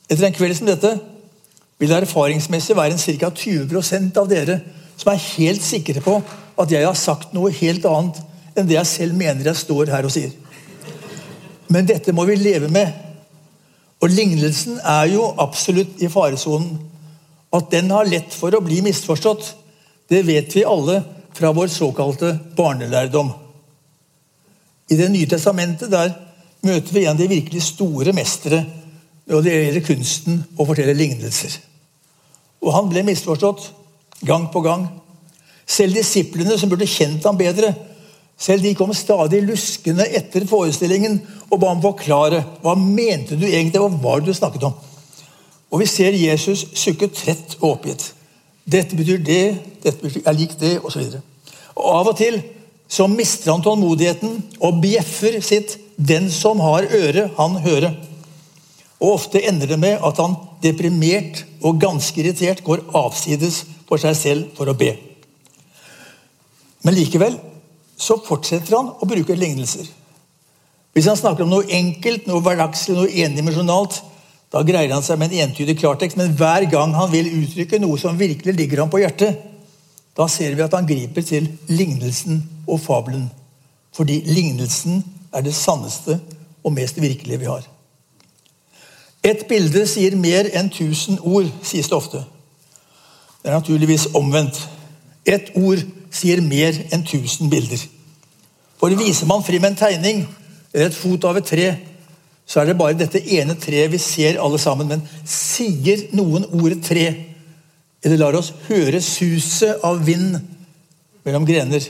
[0.10, 0.96] Etter en kveld som dette
[1.78, 3.30] vil det erfaringsmessig være en ca.
[3.30, 4.58] 20% av dere
[4.96, 6.18] som er helt sikre på
[6.58, 8.18] at jeg har sagt noe helt annet
[8.58, 10.34] enn det jeg selv mener jeg står her og sier.
[11.70, 13.11] Men dette må vi leve med.
[14.02, 16.80] Og lignelsen er jo absolutt i faresonen.
[17.54, 19.56] At den har lett for å bli misforstått,
[20.12, 21.02] det vet vi alle
[21.36, 23.32] fra vår såkalte barnelærdom.
[24.92, 26.12] I Det nye testamentet der
[26.68, 28.66] møter vi en av de virkelig store mestere
[29.30, 31.54] når det gjelder kunsten å fortelle lignelser.
[32.62, 33.70] Og han ble misforstått
[34.28, 34.88] gang på gang.
[35.66, 37.72] Selv disiplene som burde kjent ham bedre,
[38.42, 41.20] selv de kom stadig luskende etter forestillingen
[41.52, 44.74] og ba ham forklare hva mente du egentlig, hva var det du snakket om.
[45.72, 48.08] Og vi ser Jesus sukke trett og oppgitt.
[48.66, 49.44] Dette betyr det,
[49.84, 51.20] dette er lik det, osv.
[51.78, 52.42] Av og til
[52.92, 57.94] så mister han tålmodigheten og bjeffer sitt 'Den som har øre, han høre'.
[59.00, 64.16] Og Ofte ender det med at han deprimert og ganske irritert går avsides for seg
[64.16, 64.98] selv for å be.
[66.84, 67.38] Men likevel
[68.02, 69.86] så fortsetter han å bruke lignelser.
[70.92, 74.02] Hvis han snakker om noe enkelt, noe hverdagslig, noe endimensjonalt,
[74.52, 76.18] da greier han seg med en entydig klartekst.
[76.20, 79.40] Men hver gang han vil uttrykke noe som virkelig ligger ham på hjertet,
[80.18, 83.30] da ser vi at han griper til lignelsen og fabelen.
[83.96, 85.00] Fordi lignelsen
[85.32, 86.18] er det sanneste
[86.66, 87.64] og mest virkelige vi har.
[89.24, 92.24] Et bilde sier mer enn tusen ord, sies det ofte.
[93.42, 94.58] Det er naturligvis omvendt.
[95.26, 95.80] Et ord
[96.12, 97.82] sier mer enn tusen bilder.
[98.82, 100.26] For viser man frem en tegning
[100.74, 101.68] eller et fot av et tre,
[102.46, 104.90] så er det bare dette ene treet vi ser alle sammen.
[104.90, 107.08] Men sier noen ordet tre,
[108.02, 110.40] eller lar oss høre suset av vind
[111.24, 111.86] mellom grener,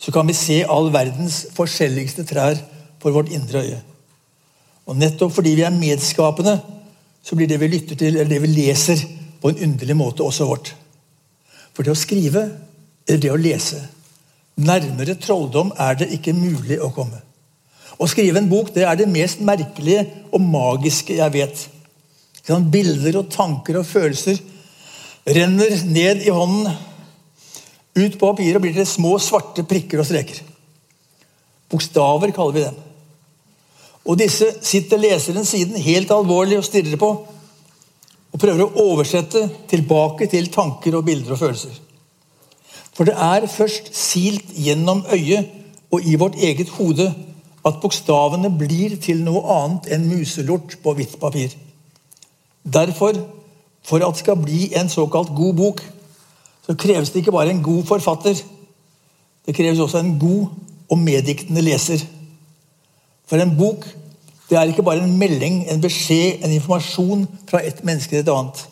[0.00, 2.58] så kan vi se all verdens forskjelligste trær
[3.02, 3.82] for vårt indre øye.
[4.88, 6.58] Og Nettopp fordi vi er medskapende,
[7.24, 9.00] så blir det vi lytter til, eller det vi leser,
[9.40, 10.70] på en underlig måte også vårt.
[11.76, 12.46] For det å skrive
[13.06, 13.82] det å lese.
[14.54, 17.20] Nærmere trolldom er det ikke mulig å komme.
[17.98, 21.68] Å skrive en bok det er det mest merkelige og magiske jeg vet.
[22.44, 24.40] Sånn, bilder og tanker og følelser
[25.24, 26.72] renner ned i hånden,
[27.94, 30.40] ut på papiret og blir til små, svarte prikker og streker.
[31.70, 32.80] Bokstaver kaller vi dem.
[34.04, 37.08] Og disse sitter leseren siden helt alvorlig og stirrer på.
[38.34, 41.78] Og prøver å oversette tilbake til tanker og bilder og følelser.
[42.94, 45.50] For det er først silt gjennom øyet
[45.90, 47.14] og i vårt eget hode
[47.66, 51.54] at bokstavene blir til noe annet enn muselort på hvitt papir.
[52.64, 53.16] Derfor,
[53.84, 55.82] for at det skal bli en såkalt god bok,
[56.66, 58.34] så kreves det ikke bare en god forfatter.
[59.46, 60.46] Det kreves også en god
[60.90, 62.04] og meddiktende leser.
[63.26, 63.88] For en bok
[64.50, 68.28] det er ikke bare en melding, en beskjed, en informasjon fra et menneske til et
[68.28, 68.66] annet.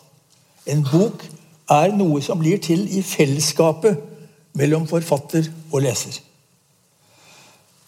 [0.69, 1.25] En bok
[1.69, 4.12] er noe som blir til i fellesskapet
[4.57, 6.19] mellom forfatter og leser.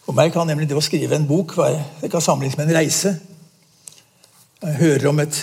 [0.05, 2.77] For meg kan nemlig det å skrive en bok være, det kan sammenlignes med en
[2.77, 3.15] reise.
[4.61, 5.39] Jeg hører om et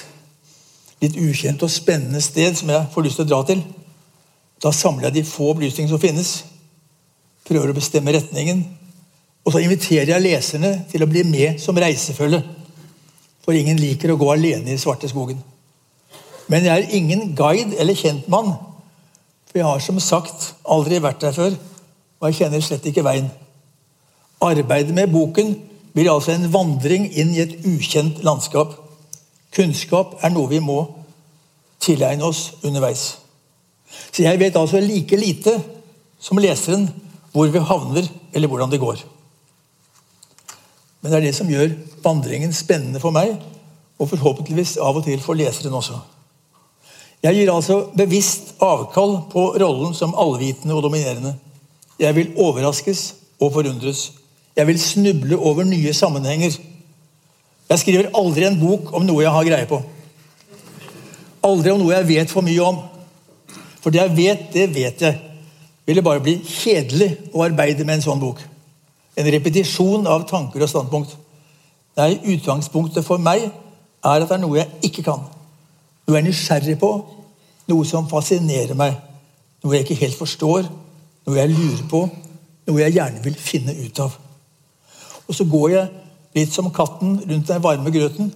[1.02, 3.62] litt ukjent og spennende sted som jeg får lyst til å dra til.
[4.62, 6.30] Da samler jeg de få opplysningene som finnes,
[7.46, 8.62] prøver å bestemme retningen.
[9.42, 12.38] Og så inviterer jeg leserne til å bli med som reisefølge.
[13.42, 15.40] For ingen liker å gå alene i svarte skogen.
[16.46, 18.54] Men jeg er ingen guide eller kjentmann
[19.52, 21.56] for jeg har som sagt aldri vært der før,
[22.20, 23.28] og jeg kjenner slett ikke veien.
[24.40, 25.52] Arbeidet med boken
[25.92, 28.72] blir altså en vandring inn i et ukjent landskap.
[29.52, 30.78] Kunnskap er noe vi må
[31.84, 33.18] tilegne oss underveis.
[34.08, 35.58] Så jeg vet altså like lite
[36.22, 36.88] som leseren
[37.32, 39.04] hvor vi havner, eller hvordan det går.
[41.02, 41.74] Men det er det som gjør
[42.04, 43.36] vandringen spennende for meg,
[44.00, 45.98] og forhåpentligvis av og til for leseren også.
[47.22, 51.36] Jeg gir altså bevisst avkall på rollen som allvitende og dominerende.
[52.00, 54.12] Jeg vil overraskes og forundres.
[54.56, 56.56] Jeg vil snuble over nye sammenhenger.
[57.70, 59.78] Jeg skriver aldri en bok om noe jeg har greie på.
[61.46, 62.80] Aldri om noe jeg vet for mye om.
[63.82, 65.20] For det jeg vet, det vet jeg.
[65.86, 68.42] Vil det bare bli kjedelig å arbeide med en sånn bok.
[69.14, 71.14] En repetisjon av tanker og standpunkt.
[71.98, 75.22] Nei, Utgangspunktet for meg er at det er noe jeg ikke kan
[76.06, 76.90] noe jeg er nysgjerrig på,
[77.70, 78.96] noe som fascinerer meg,
[79.62, 80.66] noe jeg ikke helt forstår,
[81.26, 82.02] noe jeg lurer på,
[82.68, 84.16] noe jeg gjerne vil finne ut av.
[85.28, 85.90] Og så går jeg
[86.38, 88.32] litt som katten rundt den varme grøten,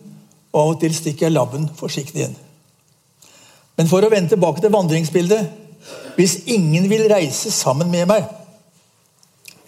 [0.53, 2.37] og av og til stikker jeg labben forsiktig inn.
[3.77, 5.63] Men for å vende tilbake til vandringsbildet
[6.17, 8.25] Hvis ingen vil reise sammen med meg,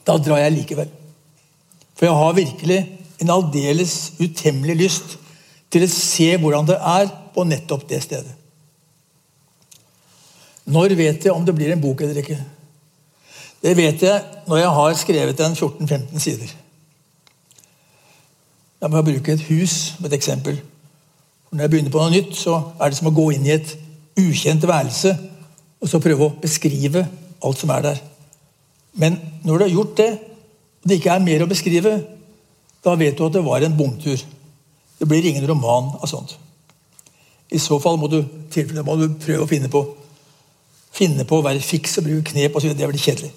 [0.03, 0.89] da drar jeg likevel.
[1.95, 2.79] For jeg har virkelig
[3.21, 5.19] en aldeles utemmelig lyst
[5.73, 8.35] til å se hvordan det er på nettopp det stedet.
[10.69, 12.39] Når vet jeg om det blir en bok eller ikke?
[13.62, 16.51] Det vet jeg når jeg har skrevet en 14-15 sider.
[18.79, 20.61] Jeg må bruke et hus som et eksempel.
[21.51, 23.73] Når jeg begynner på noe nytt, så er det som å gå inn i et
[24.19, 25.14] ukjent værelse
[25.79, 27.05] og så prøve å beskrive
[27.45, 28.01] alt som er der.
[28.99, 29.16] Men
[29.47, 30.11] når du har gjort det,
[30.83, 31.95] og det ikke er mer å beskrive,
[32.85, 34.21] da vet du at det var en bomtur.
[34.99, 36.37] Det blir ingen roman av sånt.
[37.49, 38.21] I så fall må du,
[38.85, 39.87] må du prøve å finne på
[40.99, 42.73] finne på å være fiks og bruke knep osv.
[42.75, 43.31] Det blir kjedelig.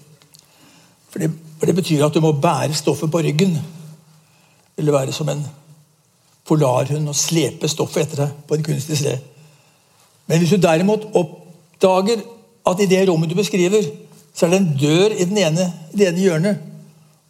[1.12, 3.58] For det, for det, betyr at du må bære stoffet på ryggen.
[4.80, 5.44] Eller være som en
[6.48, 9.28] polarhund og slepe stoffet etter deg på en kunstig sted.
[10.30, 12.24] Men hvis du derimot oppdager
[12.68, 13.86] at i det rommet du beskriver,
[14.34, 16.68] så er det en dør i, ene, i det ene hjørnet.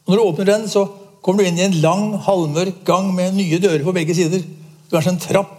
[0.06, 0.86] Og når du åpner den, så
[1.22, 4.42] kommer du inn i en lang, halvmørk gang med nye dører på begge sider.
[4.42, 5.58] Det er kanskje en trapp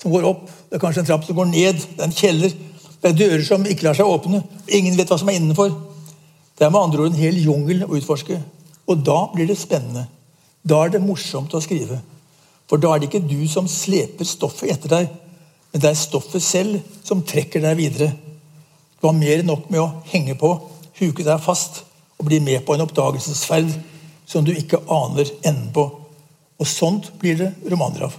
[0.00, 1.80] som går opp, det er kanskje en trapp som går ned.
[1.96, 2.54] Det er en kjeller.
[3.00, 4.42] Det er dører som ikke lar seg åpne.
[4.76, 5.72] Ingen vet hva som er innenfor.
[6.56, 8.38] Det er med andre ord en hel jungel å utforske.
[8.90, 10.06] Og da blir det spennende.
[10.62, 12.00] Da er det morsomt å skrive.
[12.70, 15.14] For da er det ikke du som sleper stoffet etter deg,
[15.70, 18.12] men det er stoffet selv som trekker deg videre.
[19.00, 20.52] Du har mer enn nok med å henge på,
[21.00, 21.82] huke deg fast
[22.20, 23.72] og bli med på en oppdagelsesferd
[24.30, 25.88] som du ikke aner enden på.
[26.60, 28.18] Og sånt blir det romaner av.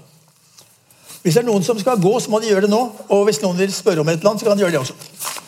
[1.22, 2.82] Hvis det er noen som skal gå, så må de gjøre det nå.
[3.14, 5.41] Og hvis noen vil spørre om et eller annet, så kan de gjøre det også.